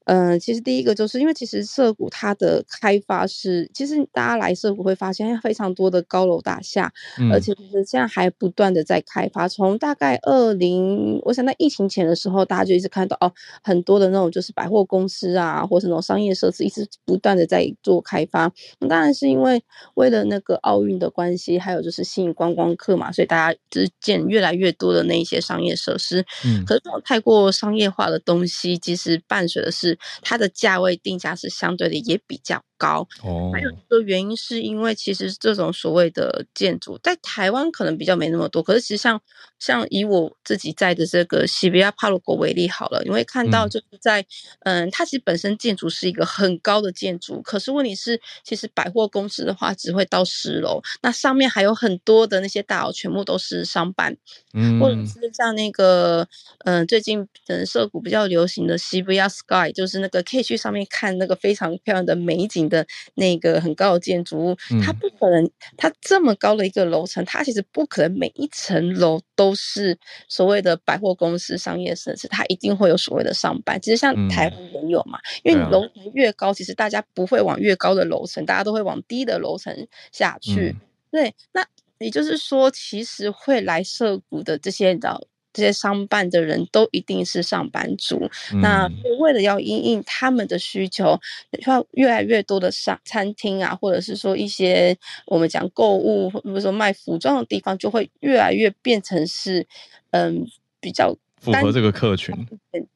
[0.06, 9.48] 嗯、呃，其实第一个就是因为其实涩谷它的开发是，其实大家来涩谷会发现非常多的高楼大厦，嗯、而且其实现在还不断的在开发。
[9.48, 13.32] 从大概二零，我想在疫情前的时候，大家就一直看到哦，
[13.64, 18.52] 很多的那种就是百货公司啊，或是那种商业设施，一直不断的在做开发。
[18.80, 19.64] 那当然是因为
[19.96, 26.24] 为了那个奥运的关系，还有就是吸引观光客嘛，所以大家就是建越来越多的那一些商业设施。
[26.46, 29.95] 嗯，可是这种太过商业化的东西，其实伴随的是。
[30.22, 39.22] 它的价位定价是相对的也比较高，哦，还有一个原因是因为其实这种所谓的建筑在台湾可能比较没那么多，可是其实像
[39.60, 44.22] 像以我自己在的这个西比亚帕鲁国为例好了，你会看到就是在
[44.62, 54.18] 嗯，嗯，它其实本身建筑是一个很高的建筑，可是问题是其实百货公司的话只会到十楼，那上面还有很多的那些大楼全部都是商办，
[54.54, 56.28] 嗯，或者是像那个
[56.66, 62.65] 嗯最近嗯涩谷比较流行的西比亚 Sky，就是那个可以去上面看那个非常漂亮的美景。
[62.70, 69.98] 的那个很高的建筑物，它不可能，它这么高的一个楼层，它其实不可能每一层楼都是
[70.28, 73.80] 所谓的百货公司、商业设施，它一定会有所谓的上班。
[73.82, 80.76] 其实像台湾也有嘛，因为你楼层越高，其实大家不会往越高的楼层，大家都会往低的楼层下去。
[81.12, 81.66] 对，那
[82.00, 85.28] 也就是说，其实会来涉谷的这些的。
[85.56, 91.18] 这些商办的人都一定是上班族，嗯、那为了要因应他们的需求，
[91.66, 99.66] 要越来越多的商餐厅啊，或者是说一些我们讲购物，或者说卖服装的地方，就会越来越变成是
[100.12, 100.46] 嗯
[100.82, 102.36] 比较符合这个客群。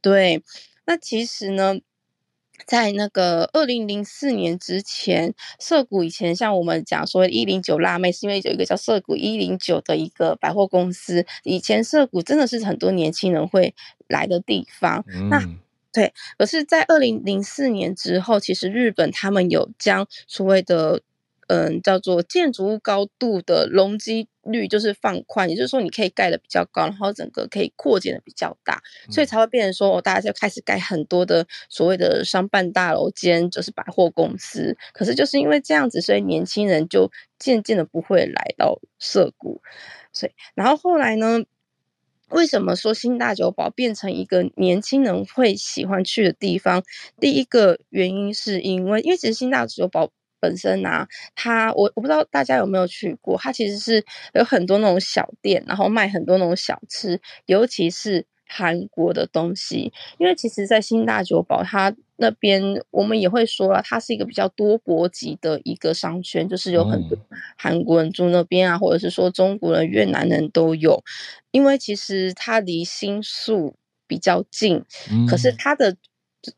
[0.01, 0.43] 对，
[0.85, 1.79] 那其实呢。
[2.65, 11.25] 在那个二零零四年之前，涩谷以前像我们讲说一零九辣妹，是因为有一个叫涩谷一零九的一个百货公司。
[11.43, 13.73] 以前涩谷真的是很多年轻人会
[14.07, 15.03] 来的地方。
[15.07, 15.43] 嗯、那
[15.91, 21.01] 对，可是，在二零零四年之后，其实日本他们有将所谓的。
[21.51, 28.81] 嗯，叫做建筑物高度的容积率就是放宽，也就是说你可以盖的比较高，然后整个可以扩建的比较大，
[29.11, 34.77] 所以才会变成说，哦大家就开始盖很多的所谓的商办大楼间就是百货公司。
[34.93, 39.61] 可是就是因为这样子，所以年轻人就渐渐的不会来到涩谷。
[40.11, 41.43] 所以，然后后来呢，
[42.29, 46.83] 为什么说新大久保变成一个年轻人会喜欢去的地方？
[47.19, 50.11] 第一个原因是因为，因为其实新大久保。
[50.39, 59.91] 本身啊，它我我不知道大家有没有去过，它其实是有很多那种小店，然后卖很多那种小吃，尤其是韩国的东西。
[60.17, 62.61] 因为其实，在新大久保，它那边
[62.91, 67.17] 我们也会说了，它是一个比较多国籍的一个商圈，就是有很多
[67.57, 71.03] 韩国人住那边啊，或者是说中国人、越南人都有。
[71.51, 73.75] 因为其实它离新宿
[74.07, 74.83] 比较近，
[75.27, 75.95] 可是它的。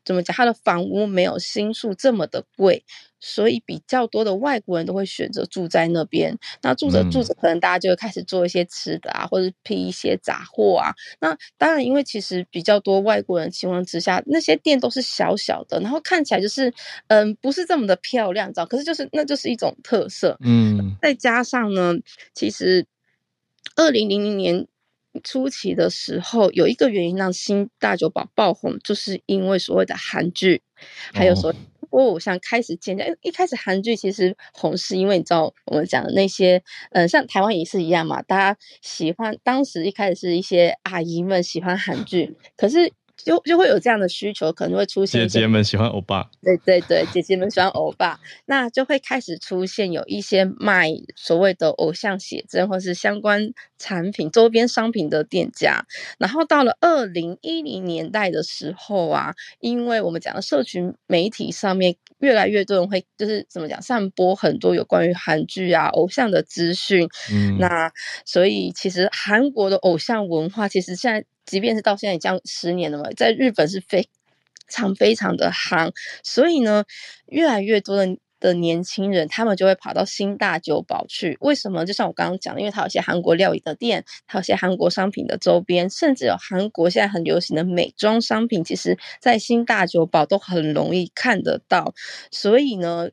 [0.04, 0.32] 怎么讲？
[0.32, 2.84] 它的房屋没有新宿这么的贵，
[3.24, 6.36] 所以比较多的外国人都会选择住在那边。
[6.60, 10.92] 那住着住着，可能大家就会开始做一些吃的啊，或者批一些杂货啊。
[11.20, 16.74] 那当然，因为其实比较多外国人情况之下，那些店都是小小的，然后看起来就是
[17.06, 18.66] 嗯，不是这么的漂亮，知道？
[18.66, 20.36] 可是就是那就是一种特色。
[20.44, 21.94] 嗯，再加上呢，
[22.34, 22.84] 其实
[23.76, 24.66] 二零零零年。
[25.22, 30.62] 初期的时候，有一个原因让新大酒堡爆红，就是因为所谓的韩剧，
[31.12, 31.34] 还有
[31.92, 33.16] 我偶像开始渐渐。
[33.22, 42.92] 一开始韩剧其实红是因为你知道我们讲的那些，嗯，像台湾也是一样嘛，大家喜欢当时一开始是一些阿姨们喜欢韩剧，可是。
[43.24, 45.20] 就就会有这样的需求，可能会出现。
[45.28, 55.84] 姐姐们喜欢欧巴，对对对，姐姐们喜欢欧巴，那就会开始出现有一些卖所谓的偶像写真或是相关产品周边商品的店家。
[56.18, 67.08] 然后到了二零一零年代的时候啊，因为我们讲的社群媒体上面越来越多人会就是怎么讲，散播很多有关于韩剧啊偶像的资讯。
[67.32, 67.92] 嗯，那
[68.24, 71.24] 所以其实韩国的偶像文化其实现在。
[71.44, 74.08] 即便是到现在已经十年了嘛，在日本是非
[74.68, 76.84] 常非常的夯，所以呢，
[77.26, 81.36] 越来越多的的年轻人，他们就会跑到新大久保去。
[81.40, 81.84] 为什么？
[81.84, 91.94] 就像我刚刚讲的，因为它有些韩国料理的店，它有些韩国商品的周边，甚至有韩国现在很流行的美妆商品，其实在新大久保都很容易看得到。
[92.30, 93.10] 所以呢，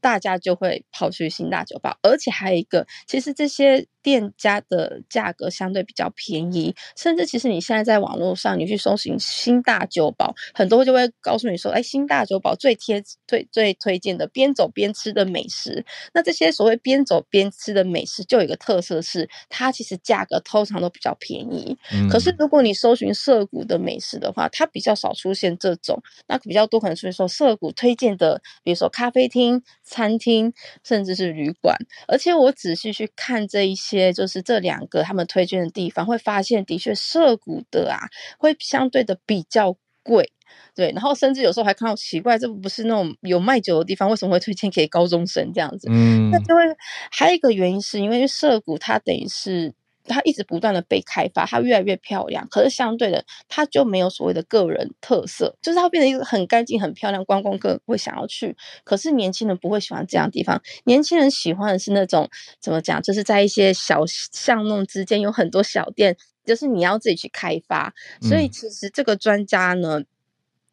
[0.00, 3.86] 大家就会跑去新大酒堡，而且还有一个，其实这些。
[4.02, 15.84] 店家的价格相对比较便宜，甚至其实你现在在网络上，你去搜寻新大酒保，很多就会告诉你说，哎，新大酒保最贴最最推荐的边走边吃的美食。
[16.14, 21.76] 那这些所谓边走边吃的美食，就有一个特色是，它其实价格通常都比较便宜。
[21.92, 22.08] 嗯。
[22.08, 30.52] 可是如果你搜寻涩谷的美食的话，它比较少出现这种，那比较多可能出现说涩谷推荐的，比如说咖啡厅、餐厅，
[30.84, 31.76] 甚至是旅馆。
[32.06, 33.87] 而且我仔细去看这一些。
[34.12, 37.98] 就是这两个他们推荐的地方，会发现的确涉谷的啊，
[38.38, 40.32] 会相对的比较贵，
[40.74, 45.88] 对，然后甚至有时候还看到奇怪，这不是那种有卖酒的地方，为什么会推荐给高中生这样子？
[45.90, 46.62] 嗯，那就会
[47.10, 49.74] 还有一个原因是因为涩谷它等于是。
[50.08, 52.48] 它一直不断的被开发，它越来越漂亮。
[52.50, 58.56] 可是相对的，它就没有所谓的个人特色，就是它变成一个很干净、很漂亮，观光客会想要去。
[58.84, 62.28] 可是年轻人不会喜欢这样的地方，年轻人喜欢的是那种
[62.60, 67.92] 怎么讲，就是在一些小巷弄之间有很多小店，就是你要自己去开发。
[68.20, 70.02] 所以其实这个专家呢，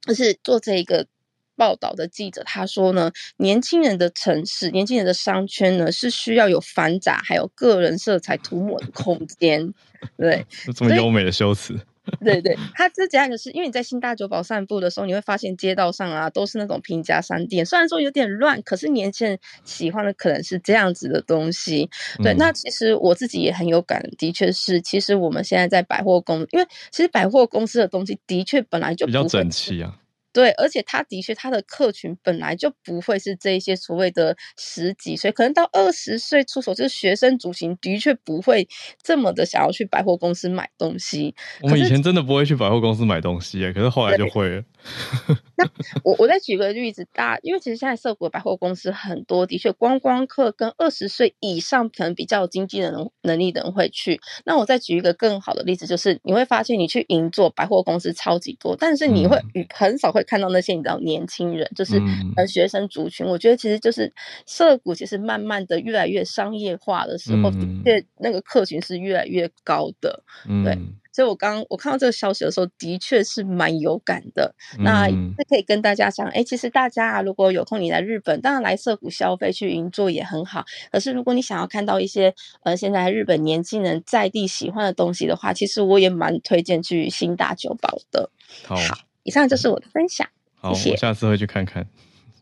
[0.02, 1.08] 就是做这一个。
[1.56, 9.74] 报道的记者他说呢，年轻人的城市，年轻人的商圈呢，是需要有繁杂还有个人色彩涂抹的空间。
[10.18, 10.46] 对，
[10.76, 11.80] 这么优美的修辞。
[12.24, 21.90] 对对，他这讲的是，因为你在新大久保散步的时候，你会发现街道上啊都是那种平价商店，虽然说有点乱，可是年轻人喜欢的可能是这样子的东西。
[22.22, 29.98] 对，嗯、那其实我自己也很有感，的确是，其实我们现在在百货公，因为其实百货公司的东西的确本来就比较整齐啊。
[30.36, 38.68] 对，而且他的确，他的客群本来就不会是这一些所谓的十几岁，可能到二十岁出手，就是学生族群，的确不会
[39.02, 41.34] 这么的想要去百货公司买东西。
[41.62, 44.64] 我们以前真的不会去百货公司买东西，可是后来就会了。
[45.58, 45.66] 那
[46.04, 54.20] 我我再举个例子，大，因为其实现在涩谷百货公司很多，的确观光客跟二十岁以上可能比较有经济能能力的人会去。
[54.44, 59.42] 那我再举一个更好的例子，就是你会发现你去银座百货公司超级多，但是你会
[59.74, 60.22] 很少会。
[60.26, 62.02] 看到那些你知道年轻人，就是
[62.36, 64.12] 呃学生族群，嗯、我觉得其实就是
[64.48, 70.24] 涩谷其实慢慢的越来越商业化的时候，嗯、的确那个客群是越来越高的。
[70.50, 70.78] 嗯、对，
[71.16, 74.54] 所以我刚我看到这个消息的时候，的确是蛮有感的。
[74.78, 80.66] 嗯、那这可以跟大家讲，哎，其实大家啊，如果有空你来日本，当然来涩谷消费去银座也很好。
[80.92, 88.30] 可是如果你想要看到一些呃现在日本年轻人在地喜欢的东西的话，其实我也蛮推荐去新大久保的。
[88.66, 88.76] 好。
[88.76, 90.92] 好以上就是我的分享，好，谢谢。
[90.92, 91.88] 我下次会去看看。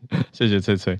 [0.32, 0.98] 谢谢翠翠。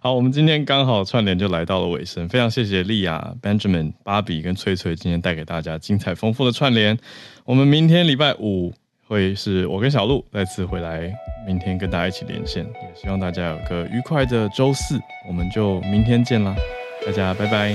[0.00, 6.96] 好，我们今天刚好串联就来到了尾声，非常谢谢莉亚、Benjamin、芭比跟翠翠今天带给大家精彩丰富的串联。
[7.44, 8.72] 我们明天礼拜五
[9.06, 11.12] 会是我跟小鹿再次回来，
[11.46, 16.54] 明天跟大家一起连线，也希望大家有个愉快的周四，我们就明天见啦，
[17.04, 17.74] 大家拜拜。